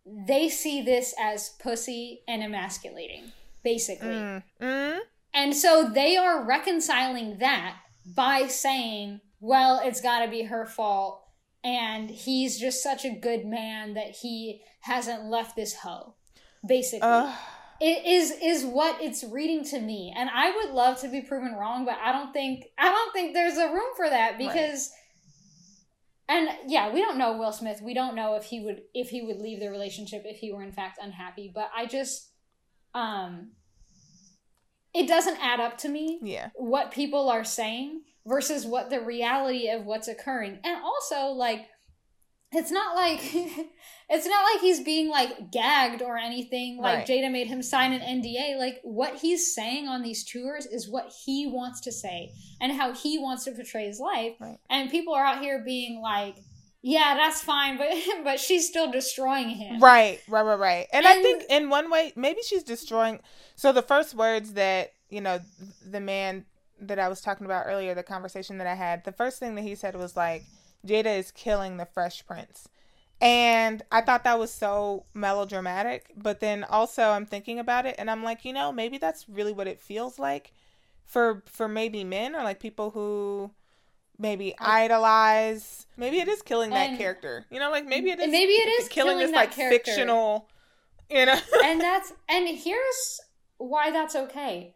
[0.06, 3.32] they see this as pussy and emasculating,
[3.64, 4.08] basically.
[4.08, 4.42] Mm.
[4.60, 4.98] Mm.
[5.34, 7.76] And so they are reconciling that
[8.14, 11.22] by saying well, it's got to be her fault.
[11.62, 16.14] And he's just such a good man that he hasn't left this hoe.
[16.66, 17.32] Basically, uh,
[17.80, 21.84] is is what it's reading to me, and I would love to be proven wrong,
[21.84, 24.90] but I don't think I don't think there's a room for that because.
[24.92, 25.02] Right.
[26.28, 27.80] And yeah, we don't know Will Smith.
[27.80, 30.64] We don't know if he would if he would leave the relationship if he were
[30.64, 31.52] in fact unhappy.
[31.54, 32.32] But I just,
[32.94, 33.52] um,
[34.92, 36.18] it doesn't add up to me.
[36.20, 40.58] Yeah, what people are saying versus what the reality of what's occurring.
[40.64, 41.68] And also, like,
[42.52, 43.20] it's not like
[44.08, 47.06] it's not like he's being like gagged or anything like right.
[47.06, 51.12] jada made him sign an nda like what he's saying on these tours is what
[51.24, 52.30] he wants to say
[52.60, 54.58] and how he wants to portray his life right.
[54.70, 56.36] and people are out here being like
[56.82, 57.88] yeah that's fine but
[58.24, 61.90] but she's still destroying him right right right right and, and i think in one
[61.90, 63.20] way maybe she's destroying
[63.56, 65.40] so the first words that you know
[65.84, 66.44] the man
[66.80, 69.62] that I was talking about earlier, the conversation that I had, the first thing that
[69.62, 70.44] he said was like,
[70.86, 72.68] Jada is killing the Fresh Prince.
[73.20, 76.12] And I thought that was so melodramatic.
[76.16, 79.52] But then also I'm thinking about it and I'm like, you know, maybe that's really
[79.52, 80.52] what it feels like
[81.04, 83.50] for for maybe men or like people who
[84.18, 87.44] maybe idolize maybe it is killing that And- character.
[87.50, 89.78] You know, like maybe it is maybe it is killing this that like character.
[89.78, 90.48] fictional
[91.08, 93.20] you know and that's and here's
[93.58, 94.74] why that's okay.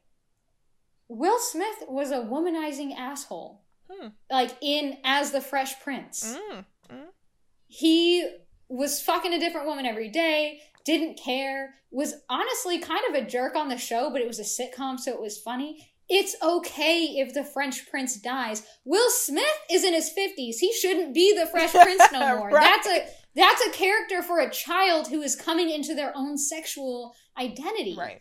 [1.09, 3.61] Will Smith was a womanizing asshole.
[3.91, 4.09] Hmm.
[4.31, 6.37] Like in as the Fresh Prince.
[6.53, 7.05] Mm, mm.
[7.71, 8.29] He
[8.69, 13.57] was fucking a different woman every day, didn't care, was honestly kind of a jerk
[13.57, 15.93] on the show, but it was a sitcom, so it was funny.
[16.09, 18.67] It's okay if the Fresh Prince dies.
[18.85, 20.57] Will Smith is in his 50s.
[20.59, 22.49] He shouldn't be the Fresh Prince no more.
[22.51, 22.65] Right.
[22.65, 23.07] That's a
[23.37, 27.95] that's a character for a child who is coming into their own sexual identity.
[27.97, 28.21] Right.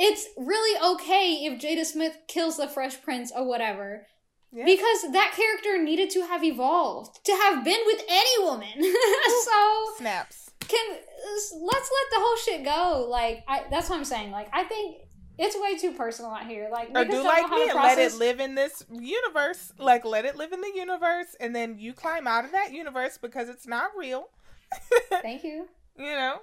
[0.00, 4.06] It's really okay if Jada Smith kills the Fresh Prince or whatever.
[4.52, 4.64] Yeah.
[4.64, 8.72] Because that character needed to have evolved to have been with any woman.
[9.44, 10.50] so Snaps.
[10.60, 13.06] can let's let the whole shit go.
[13.10, 14.30] Like I, that's what I'm saying.
[14.30, 15.02] Like I think
[15.38, 16.68] it's way too personal out here.
[16.72, 19.72] Like Or do like me and let it live in this universe.
[19.78, 23.18] Like let it live in the universe and then you climb out of that universe
[23.18, 24.30] because it's not real.
[25.22, 25.68] Thank you.
[25.96, 26.38] you know?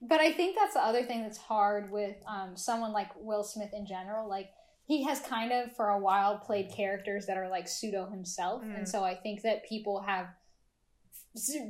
[0.00, 3.70] But I think that's the other thing that's hard with um, someone like Will Smith
[3.72, 4.28] in general.
[4.28, 4.50] Like
[4.86, 8.78] he has kind of for a while played characters that are like pseudo himself, Mm.
[8.78, 10.28] and so I think that people have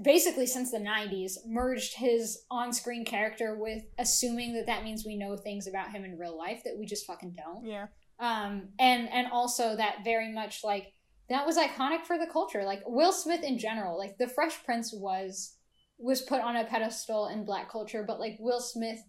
[0.03, 5.37] basically since the 90s merged his on-screen character with assuming that that means we know
[5.37, 7.65] things about him in real life that we just fucking don't.
[7.65, 7.87] Yeah.
[8.21, 10.93] um and and also that very much like
[11.31, 12.63] that was iconic for the culture.
[12.65, 15.57] Like will smith in general like the fresh prince was
[15.99, 19.01] was put on a pedestal in black culture but like will smith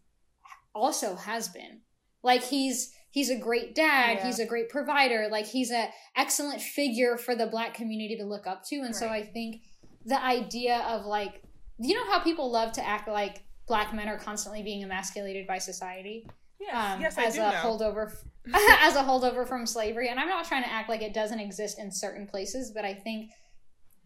[0.74, 1.82] also has been.
[2.24, 4.26] Like he's he's a great dad Yeah.
[4.28, 8.46] he's a great provider like he's an excellent figure for the black community to look
[8.46, 9.62] up to and so i think
[10.06, 11.42] the idea of like
[11.80, 15.58] you know how people love to act like black men are constantly being emasculated by
[15.58, 17.58] society Yes, um, yes, I as do a know.
[17.58, 18.06] holdover
[18.88, 20.08] as a holdover from slavery.
[20.10, 22.94] And I'm not trying to act like it doesn't exist in certain places, but I
[22.94, 23.32] think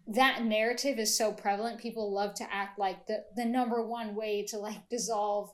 [0.08, 1.80] that narrative is so prevalent.
[1.80, 5.52] People love to act like the the number one way to like dissolve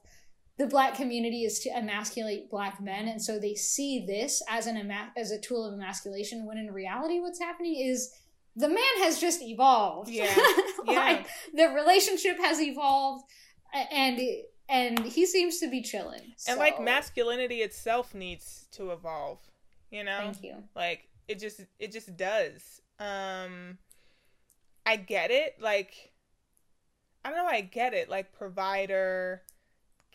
[0.58, 4.78] the black community is to emasculate black men, and so they see this as an
[4.78, 6.46] ema- as a tool of emasculation.
[6.46, 8.14] When in reality, what's happening is
[8.56, 10.10] the man has just evolved.
[10.10, 10.34] Yeah.
[10.88, 13.26] like the relationship has evolved,
[13.92, 14.20] and
[14.70, 16.34] and he seems to be chilling.
[16.48, 19.40] And like masculinity itself needs to evolve.
[19.92, 20.20] You know?
[20.20, 20.64] Thank you.
[20.76, 22.82] Like it just it just does.
[23.00, 23.78] Um
[24.86, 25.56] I get it.
[25.60, 26.14] Like
[27.24, 28.10] I don't know, I get it.
[28.10, 29.42] Like provider,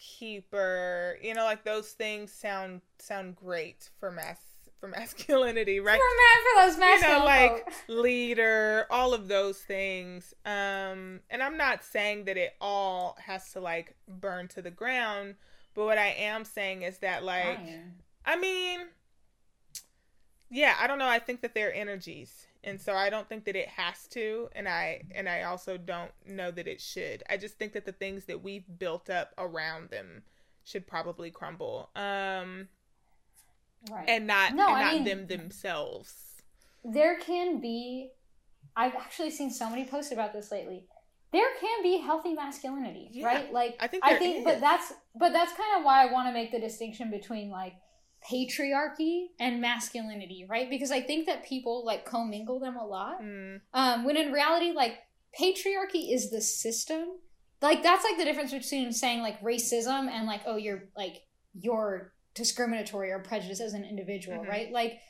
[0.00, 4.40] keeper, you know, like those things sound sound great for mass
[4.80, 6.00] for masculinity, right?
[6.00, 10.34] For, for those masculine you know, like leader, all of those things.
[10.46, 15.34] Um, and I'm not saying that it all has to like burn to the ground,
[15.74, 17.92] but what I am saying is that like Fine.
[18.24, 18.80] I mean,
[20.50, 21.08] yeah, I don't know.
[21.08, 24.68] I think that they're energies, and so I don't think that it has to, and
[24.68, 27.22] I and I also don't know that it should.
[27.28, 30.22] I just think that the things that we've built up around them
[30.64, 32.68] should probably crumble, um,
[33.90, 34.08] right.
[34.08, 36.42] and not No, and I not mean- them themselves.
[36.84, 38.10] there can be.
[38.76, 40.84] I've actually seen so many posts about this lately.
[41.32, 43.52] There can be healthy masculinity, Yeah, right?
[43.52, 44.44] Like I think I think, is.
[44.44, 47.74] but that's but that's kind of why I want to make the distinction between like
[48.28, 50.68] patriarchy and masculinity, right?
[50.68, 53.22] Because I think that people like commingle them a lot.
[53.22, 54.98] Mm, Um, when in reality, like
[55.38, 57.06] patriarchy is the system.
[57.62, 61.22] Like that's like the difference between saying like racism and like oh you're like
[61.54, 64.48] you're discriminatory or prejudiced as an individual, Mhm.
[64.48, 64.72] right?
[64.72, 65.00] Like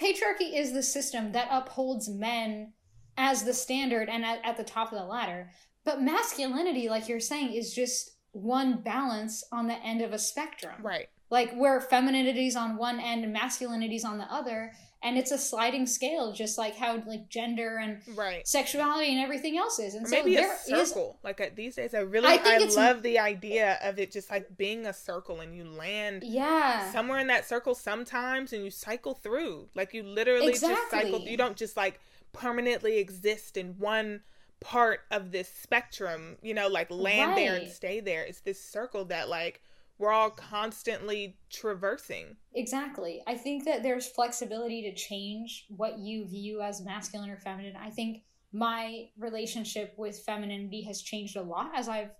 [0.00, 2.72] patriarchy is the system that upholds men
[3.16, 5.50] as the standard and at, at the top of the ladder.
[5.84, 10.74] But masculinity, like you're saying, is just one balance on the end of a spectrum
[10.82, 11.08] right.
[11.30, 15.86] Like where femininity's on one end and masculinity's on the other and it's a sliding
[15.86, 18.46] scale just like how like gender and Right.
[18.46, 21.18] sexuality and everything else is and Or so maybe a there is circle.
[21.22, 24.56] Like uh, these days, I really I I, love the idea of it just like
[24.56, 29.14] being a circle, and you land yeah somewhere in that circle sometimes, and you cycle
[29.14, 29.68] through.
[29.74, 30.80] Like you literally just cycle.
[30.98, 31.30] Exactly.
[31.30, 32.00] You don't just like
[32.32, 34.22] permanently exist in one
[34.60, 36.38] part of this spectrum.
[36.42, 38.24] You know, like land there and stay there.
[38.24, 39.60] It's this circle that like
[39.98, 42.36] we're all constantly traversing.
[42.54, 47.76] exactly i think that there's flexibility to change what you view as masculine or feminine
[47.76, 48.22] i think
[48.52, 52.10] my relationship with femininity has changed a lot as i've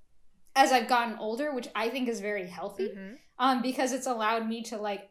[0.57, 3.17] as i've gotten older which i think is very healthy Mhm.
[3.39, 5.11] um, because it's allowed me to like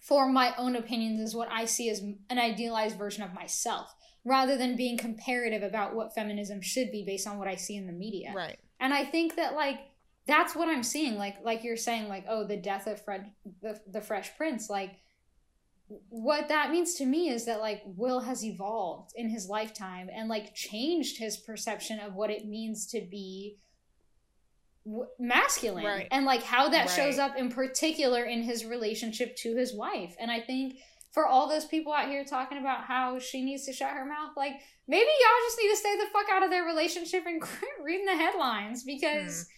[0.00, 4.54] form my own opinions as what I see as an idealized version of myself rather
[4.58, 7.92] than being comparative about what feminism should be based on what I see in the
[7.94, 8.34] media.
[8.36, 8.58] Right.
[8.80, 9.78] And I think that like
[10.26, 13.30] that's what I'm seeing like like you're saying like oh the death of Fred
[13.62, 15.00] the, the Fresh Prince like
[16.08, 20.28] what that means to me is that like Will has evolved in his lifetime and
[20.28, 23.58] like changed his perception of what it means to be
[24.86, 26.08] w- masculine Right.
[26.10, 26.96] and like how that Right.
[26.96, 30.16] shows up in particular in his relationship to his wife.
[30.18, 30.78] And I think
[31.12, 34.30] for all those people out here talking about how she needs to shut her mouth,
[34.36, 34.54] like
[34.88, 38.06] maybe y'all just need to stay the fuck out of their relationship and quit reading
[38.06, 39.50] the headlines because hmm.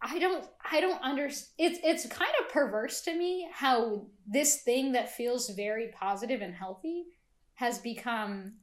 [0.00, 4.92] I don't I don't understand it's it's kind of perverse to me how this thing
[4.92, 7.04] that feels very positive and healthy
[7.54, 8.54] has become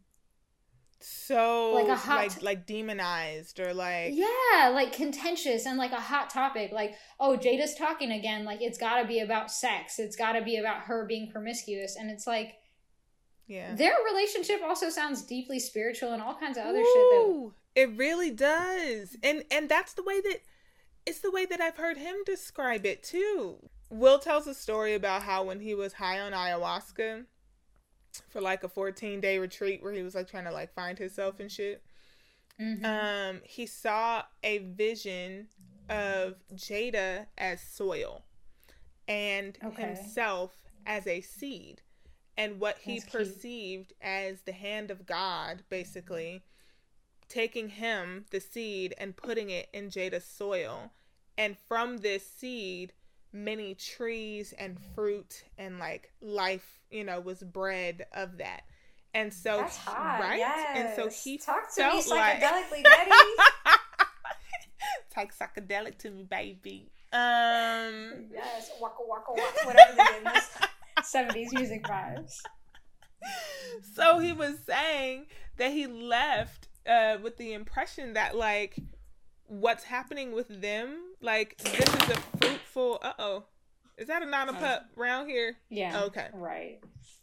[0.99, 5.91] So Like like a hot- like, like demonized or like yeah like contentious and like
[5.91, 9.99] a hot topic like oh jada's talking again like it's got to be about sex
[9.99, 12.55] it's got to be about her being promiscuous and it's like
[13.47, 13.75] yeah.
[13.75, 18.31] their relationship also sounds deeply spiritual and all kinds of other shit that it really
[18.31, 19.15] does.
[19.23, 20.39] And and that's the way that
[21.05, 23.57] it's the way that I've heard him describe it too.
[23.89, 27.25] Will tells a story about how when he was high on ayahuasca
[28.29, 31.39] for like a 14 day retreat where he was like trying to like find himself
[31.39, 31.83] and shit.
[32.59, 32.85] Mhm.
[32.85, 35.47] Um he saw a vision
[35.89, 38.23] of Jada as soil
[39.07, 39.81] and Okay.
[39.95, 40.53] himself
[40.85, 41.81] as a seed
[42.37, 43.27] and what he That's cute.
[43.27, 46.43] perceived as the hand of God basically
[47.33, 50.91] taking him the seed and putting it in Jada's soil
[51.35, 52.93] and from this seed
[53.31, 58.61] many trees and fruit and like life you know was bred of that
[59.15, 60.41] and so right
[60.75, 63.11] and so he talk to me felt like psychedelically, Daddy.
[65.09, 66.91] Take psychedelic to me, baby.
[67.11, 70.49] Um, yes, waka waka waka, whatever the goodness.
[71.03, 72.39] Seventies music vibes.
[73.95, 75.27] so he was saying
[75.57, 78.75] that he left uh, with the impression that like
[79.47, 82.99] what's happening with them, like this is a fruitful.
[83.01, 83.43] Uh oh,
[83.97, 84.59] is that a nana Oh.
[84.59, 85.55] pup round here?
[85.69, 86.03] Yeah.
[86.05, 86.79] Okay, Right.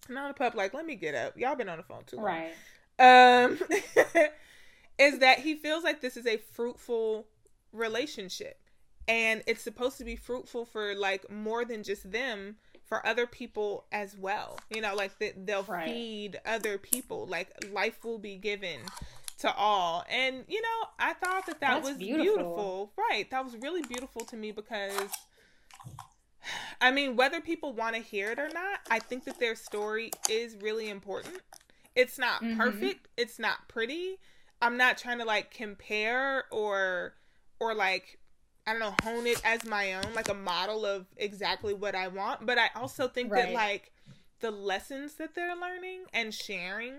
[0.08, 0.54] nana pup.
[0.54, 1.36] Like, let me get up.
[1.36, 2.24] Y'all been on the phone too long.
[2.26, 2.52] Right.
[2.98, 3.58] um
[4.98, 7.26] is that he feels like this is a fruitful
[7.72, 8.58] relationship
[9.08, 13.86] and it's supposed to be fruitful for like more than just them for other people
[13.92, 15.86] as well you know like that they'll Right.
[15.86, 18.80] feed other people like life will be given
[19.40, 22.24] to all and you know i thought that that That's was beautiful.
[22.24, 25.10] beautiful right that was really beautiful to me because
[26.80, 30.10] I mean, whether people want to hear it or not, I think that their story
[30.30, 31.42] is really important.
[31.94, 32.56] It's not Mhm.
[32.56, 33.08] perfect.
[33.16, 34.18] It's not pretty.
[34.62, 37.14] I'm not trying to like compare or
[37.58, 38.18] or like
[38.66, 42.08] I don't know, hone it as my own, like a model of exactly what I
[42.08, 42.46] want.
[42.46, 43.92] But I also think that like
[44.40, 46.94] the lessons that they're learning and sharing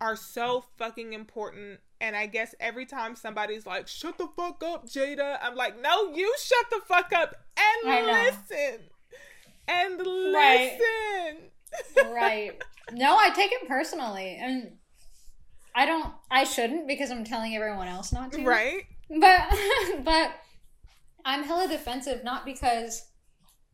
[0.00, 1.80] are so fucking important.
[2.00, 6.12] And I guess every time somebody's like, shut the fuck up, Jada, I'm like, no,
[6.14, 8.80] you shut the fuck up and listen.
[9.66, 9.98] And
[10.34, 10.78] Right.
[10.78, 12.10] listen.
[12.12, 12.52] right.
[12.90, 14.78] No, I take it personally, and
[15.74, 16.10] I don't.
[16.30, 18.42] I shouldn't because I'm telling everyone else not to.
[18.42, 18.84] right?
[19.10, 19.42] But
[20.04, 20.30] but
[21.22, 23.04] I'm hella defensive, not because,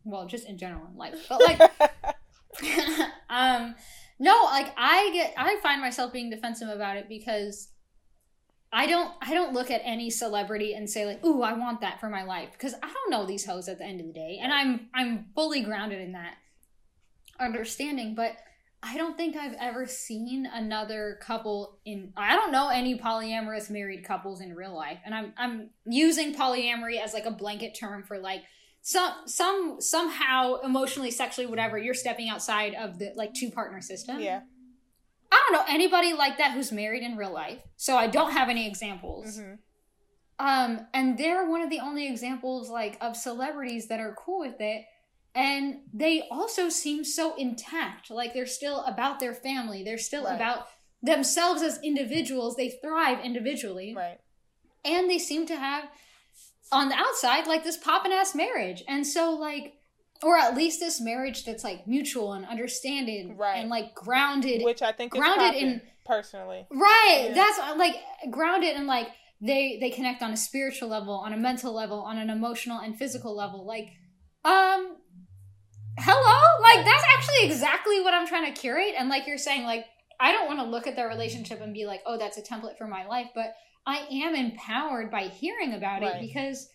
[0.03, 1.61] well, just in general in life, but like
[3.31, 3.77] um
[4.19, 7.69] no like i get i find myself being defensive about it because
[8.73, 12.01] i don't i don't look at any celebrity and say like ooh i want that
[12.01, 12.51] for my life.
[12.53, 15.27] Because i don't know these hoes at the end of the day and i'm i'm
[15.35, 16.35] fully grounded in that
[17.41, 18.37] understanding but
[18.83, 24.05] i don't think i've ever seen another couple in i don't know any polyamorous married
[24.05, 28.19] couples in real life and i'm i'm using polyamory as like a blanket term for
[28.19, 28.43] like
[28.87, 34.21] some some somehow emotionally sexually whatever you're stepping outside of the like two partner system
[34.21, 34.41] yeah.
[35.33, 38.51] i don't know anybody like that who's married in real life so i don't have
[38.51, 39.57] any examples Mhm.
[40.39, 44.61] um and they're one of the only examples like of celebrities that are cool with
[44.61, 44.85] it
[45.35, 50.35] and they also seem so intact like they're still about their family they're still Right.
[50.37, 50.67] about
[51.03, 54.19] themselves as individuals they thrive individually Right.
[54.85, 55.85] and they seem to have
[56.73, 59.75] on the outside like this poppin' ass marriage and so like
[60.23, 63.57] or at least this marriage that's like mutual and understanding Right.
[63.59, 66.67] and like grounded Which I think is grounded in- personally.
[66.71, 67.35] right Yeah.
[67.35, 67.97] that's uh, like
[68.31, 69.09] grounded and like
[69.41, 72.97] they they connect on a spiritual level on a mental level on an emotional and
[72.97, 73.89] physical level like
[74.45, 74.97] um
[75.99, 79.85] hello like that's actually exactly what i'm trying to curate and like you're saying like
[80.21, 82.77] i don't want to look at their relationship and be like oh that's a template
[82.77, 83.55] for my life but
[83.87, 86.17] i am empowered by hearing about Right.
[86.17, 86.69] it because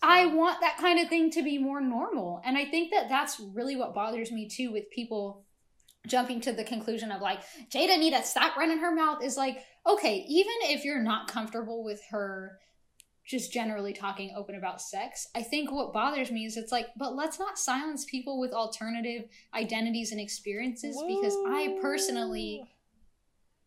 [0.00, 2.40] I want that kind of thing to be more normal.
[2.44, 5.44] And I think that that's really what bothers me too with people
[6.06, 7.40] jumping to the conclusion of like,
[7.72, 11.82] Jada need to stop running her mouth is like, okay, even if you're not comfortable
[11.82, 12.58] with her
[13.26, 17.14] just generally talking open about sex, I think what bothers me is it's like, but
[17.14, 22.62] let's not silence people with alternative identities and experiences because I personally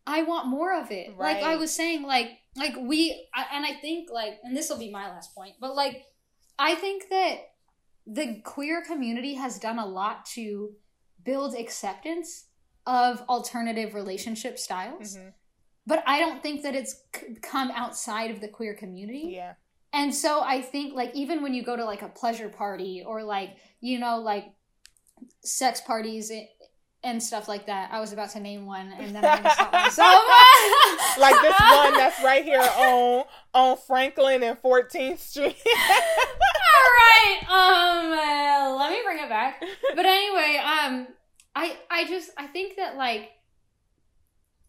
[0.06, 1.12] I want more of it.
[1.16, 1.36] Right.
[1.36, 4.90] Like I was saying like like we and I think like and this will be
[4.90, 6.04] my last point, but like
[6.58, 7.36] I think that
[8.06, 10.72] the queer community has done a lot to
[11.24, 12.46] build acceptance
[12.86, 15.16] of alternative relationship styles.
[15.16, 15.28] Mm-hmm.
[15.86, 19.32] But I don't think that it's c- come outside of the queer community.
[19.34, 19.54] Yeah.
[19.92, 23.22] And so I think like even when you go to like a pleasure party or
[23.22, 24.52] like you know like
[25.44, 26.30] sex parties
[27.04, 27.90] and stuff like that.
[27.92, 30.22] I was about to name one, and then I just stopped myself.
[31.18, 33.24] like this one that's right here on
[33.54, 35.56] on Franklin and 14th Street.
[35.66, 37.38] All right.
[37.42, 39.62] Um, uh, let me bring it back.
[39.94, 41.08] But anyway, um,
[41.54, 43.30] I I just I think that like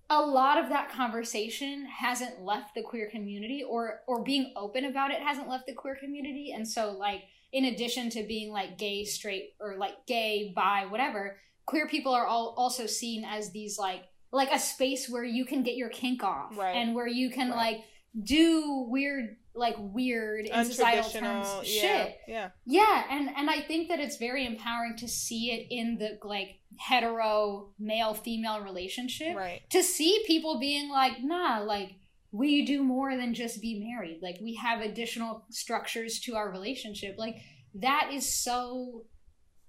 [0.09, 5.11] a lot of that conversation hasn't left the queer community, or or being open about
[5.11, 9.05] it hasn't left the queer community, and so like in addition to being like gay,
[9.05, 14.03] straight, or like gay, bi, whatever queer people are all also seen as these like
[14.31, 16.75] like a space where you can get your kink off right.
[16.75, 17.57] and where you can right.
[17.57, 17.83] like
[18.23, 22.17] do weird like weird in societal terms yeah, shit.
[22.27, 22.49] yeah.
[22.65, 26.59] Yeah and and i think that it's very empowering to see it in the like
[26.79, 29.61] hetero male female relationship right.
[29.69, 31.95] to see people being like nah like
[32.33, 34.19] we do more than just be married.
[34.21, 37.15] Like we have additional structures to our relationship.
[37.17, 37.35] Like
[37.75, 39.05] that is so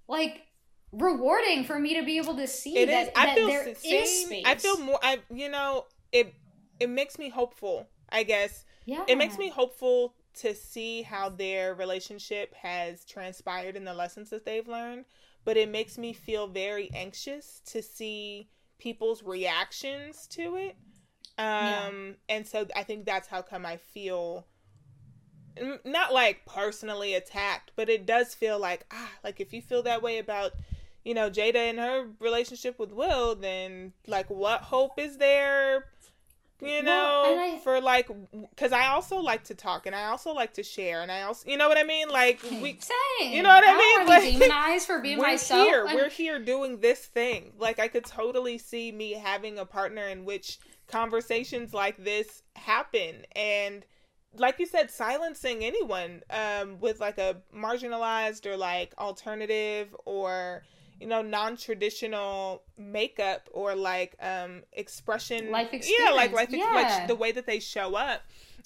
[0.07, 0.41] like
[0.97, 3.09] rewarding for me to be able to see it that, is.
[3.15, 4.43] I that feel there is space.
[4.45, 4.99] I feel more.
[5.01, 6.33] I you know it.
[6.79, 7.87] It makes me hopeful.
[8.09, 8.65] I guess.
[8.85, 9.03] Yeah.
[9.07, 14.45] It makes me hopeful to see how their relationship has transpired and the lessons that
[14.45, 15.05] they've learned.
[15.43, 20.75] But it makes me feel very anxious to see people's reactions to it.
[21.37, 22.11] Um, yeah.
[22.29, 24.47] and so I think that's how come I feel
[25.83, 30.01] not like personally attacked, but it does feel like ah, like if you feel that
[30.01, 30.51] way about
[31.05, 35.85] you know, Jada and her relationship with Will, then like what hope is there?
[36.61, 38.09] You know, well, I, for like,
[38.49, 41.49] because I also like to talk and I also like to share and I also,
[41.49, 42.07] you know what I mean?
[42.07, 43.33] Like we, same.
[43.33, 44.07] you know what I, mean?
[44.07, 45.67] Like, demonized for being we're myself.
[45.67, 45.95] Here, and...
[45.95, 47.51] We're here doing this thing.
[47.59, 53.25] Like I could totally see me having a partner in which conversations like this happen
[53.35, 53.85] and
[54.37, 60.63] like you said silencing anyone um with like a marginalized or like alternative or
[60.99, 66.03] you know non-traditional makeup or like um expression life experience.
[66.09, 66.71] yeah like life yeah.
[66.73, 68.21] like the way that they show up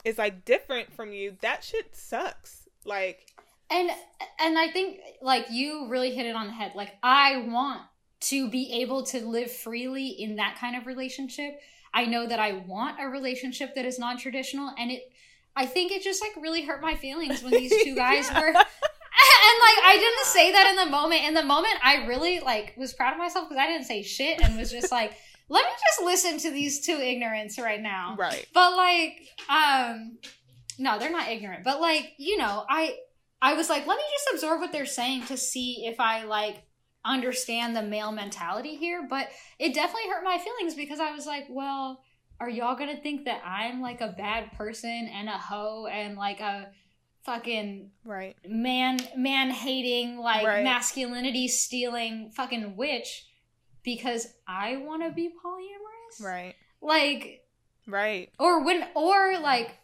[0.06, 3.34] is like different from you that shit sucks like
[3.70, 3.90] and
[4.40, 7.82] and i think like you really hit it on the head like i want
[8.20, 11.60] to be able to live freely in that kind of relationship
[11.94, 15.12] i know that i want a relationship that is non-traditional and it
[15.56, 18.42] i think it just like really hurt my feelings when these two guys yeah.
[18.54, 18.54] were
[19.60, 21.24] like I didn't say that in the moment.
[21.24, 24.42] In the moment, I really like was proud of myself because I didn't say shit
[24.42, 25.14] and was just like,
[25.50, 28.16] let me just listen to these two ignorants right now.
[28.18, 28.46] Right.
[28.54, 30.18] But like, um,
[30.78, 31.64] no, they're not ignorant.
[31.64, 32.96] But like, you know, I
[33.42, 36.64] I was like, let me just absorb what they're saying to see if I like
[37.06, 39.08] understand the male mentality here.
[39.10, 42.04] But it definitely hurt my feelings because I was like, well,
[42.40, 46.40] are y'all gonna think that I'm like a bad person and a hoe and like
[46.40, 46.70] a
[47.26, 50.64] fucking right man man hating like right.
[50.64, 53.26] masculinity stealing fucking witch
[53.84, 56.24] because I want to be polyamorous.
[56.24, 56.56] Right.
[56.82, 57.46] Like
[57.88, 58.30] right.
[58.40, 59.78] Or when or like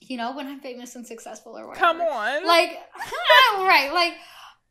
[0.00, 1.84] you know when I'm famous and successful or whatever.
[1.84, 2.46] Come on.
[2.46, 2.78] Like
[3.56, 4.14] right, like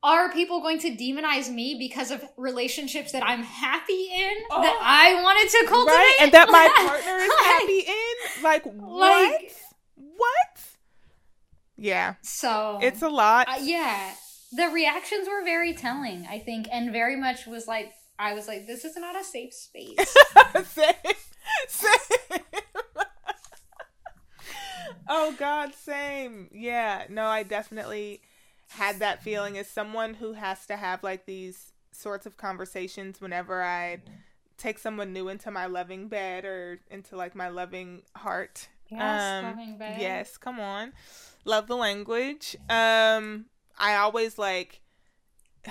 [0.01, 4.79] are people going to demonize me because of relationships that I'm happy in oh, that
[4.81, 5.95] I wanted to cultivate?
[5.95, 8.43] Right, and that my partner is happy in?
[8.43, 9.41] Like what?
[9.41, 9.51] Like,
[9.95, 10.48] what?
[11.79, 12.15] Yeah.
[12.21, 13.47] So it's a lot.
[13.47, 14.13] Uh, yeah.
[14.51, 18.67] The reactions were very telling, I think, and very much was like I was like,
[18.67, 19.95] this is not a safe space.
[20.65, 20.93] same.
[21.67, 21.95] Same.
[25.09, 26.49] oh God, same.
[26.51, 27.05] Yeah.
[27.09, 28.21] No, I definitely
[28.71, 33.63] had that feeling as someone who has to have like these sorts of conversations whenever
[33.63, 34.01] I
[34.57, 38.67] take someone new into my loving bed or into like my loving heart.
[38.89, 39.77] Yes, um, loving.
[39.99, 40.93] Yes, come on
[41.45, 42.55] love the language.
[42.69, 43.45] Um,
[43.77, 44.81] I always like,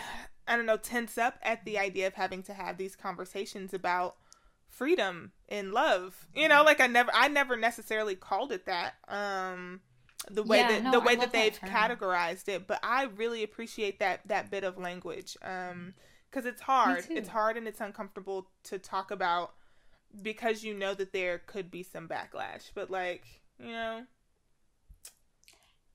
[0.47, 4.17] I don't know, tense up at the idea of having to have these conversations about
[4.69, 6.27] freedom and love.
[6.35, 8.95] You know, like I never, I never necessarily called it that.
[9.09, 9.81] Um,
[10.31, 11.71] the way Yeah, that no, the way that that they've term.
[11.71, 12.67] categorized it.
[12.67, 15.95] But I really appreciate that that bit of language um
[16.31, 17.07] because it's hard.
[17.11, 19.53] It's hard and it's uncomfortable to talk about
[20.23, 22.71] because you know that there could be some backlash.
[22.75, 23.25] But like
[23.59, 24.03] you know,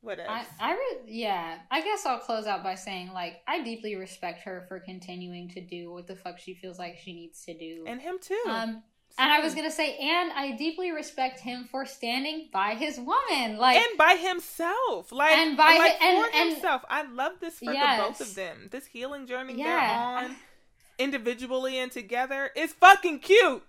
[0.01, 0.29] what else?
[0.59, 4.43] I, I re- yeah, I guess I'll close out by saying like I deeply respect
[4.43, 7.85] her for continuing to do what the fuck she feels like she needs to do.
[7.87, 8.41] and him too.
[8.49, 8.83] um,
[9.17, 13.57] and I was gonna say, and I deeply respect him for standing by his woman,
[13.57, 16.81] like and by himself, like And by like hi- and- for and- himself.
[16.89, 18.69] I love this for the both of them.
[18.71, 20.19] This healing journey Yeah.
[20.19, 20.35] they're on,
[20.97, 23.63] individually and together, is fucking cute.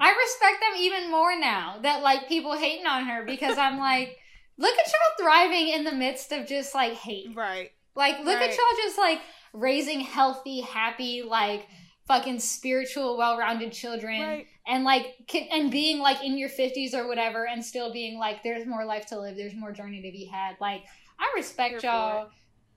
[0.00, 4.16] I respect them even more now that like people hating on her because I'm like,
[4.56, 7.34] look at y'all thriving in the midst of just like hate.
[7.34, 7.70] Right.
[7.94, 8.50] Like, look Right.
[8.50, 9.20] at y'all just like
[9.52, 11.66] raising healthy, happy, like
[12.06, 14.46] fucking spiritual, well-rounded children, Right.
[14.66, 15.14] and like
[15.50, 19.06] and being like in your fifties or whatever, and still being like, there's more life
[19.06, 20.56] to live, there's more journey to be had.
[20.60, 20.84] Like,
[21.18, 22.30] I respect for y'all.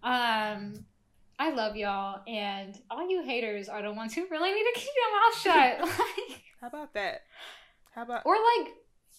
[0.04, 0.86] Um,
[1.40, 4.90] I love y'all, and all you haters are the ones who really need to keep
[4.96, 6.00] your mouth shut.
[6.30, 7.24] like, How about that?
[7.93, 8.74] How about or like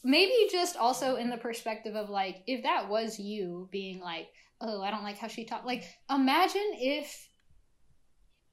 [0.05, 4.29] maybe just also in the perspective of like if that was you being like
[4.61, 7.29] oh i don't like how she talked like imagine if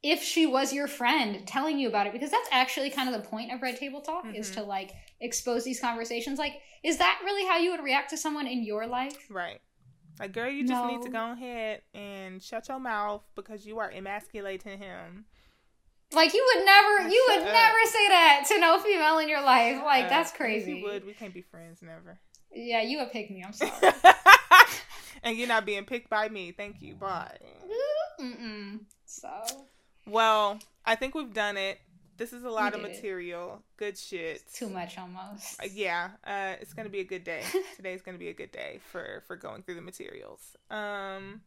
[0.02, 3.28] if she was your friend telling you about it because that's actually kind of the
[3.28, 4.54] point of red table talk is Mhm.
[4.54, 8.46] to like expose these conversations like is that really how you would react to someone
[8.46, 9.60] in your life right?
[10.18, 13.90] Like, girl, you just need to go ahead and shut your mouth because you are
[13.90, 15.24] emasculating him.
[16.12, 19.80] Like you would never you would never say that to no female in your life
[19.84, 21.04] like Uh, that's if crazy You would.
[21.06, 22.18] We can't be friends, never.
[22.52, 23.70] yeah you would pick me i'm sorry
[25.22, 26.50] and you're not being picked by me.
[26.52, 26.94] Thank you.
[26.94, 27.36] Bye.
[28.20, 28.80] Mm-mm.
[29.04, 29.28] so
[30.06, 31.78] Well, I think we've done it.
[32.16, 32.94] This is a lot of did it.
[32.94, 33.62] material.
[33.76, 34.42] Good shit.
[34.52, 37.42] too much almost Uh, yeah, uh, it's gonna be a good day.
[37.76, 40.40] Today's gonna be a good day for for going through the materials.
[40.70, 41.40] Um,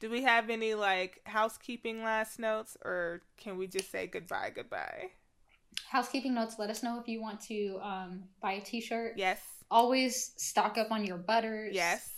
[0.00, 4.50] do we have any like housekeeping last notes, or can we just say goodbye?
[4.54, 5.10] Goodbye.
[5.88, 9.40] housekeeping notes let us know if you want to um, buy a t-shirt Yes.
[9.70, 12.08] always stock up on your butters Yes.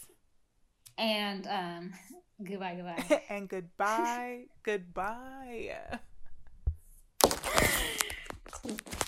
[0.99, 1.93] and um,
[2.45, 4.45] goodbye goodbye and goodbye.
[4.62, 5.99] goodbye.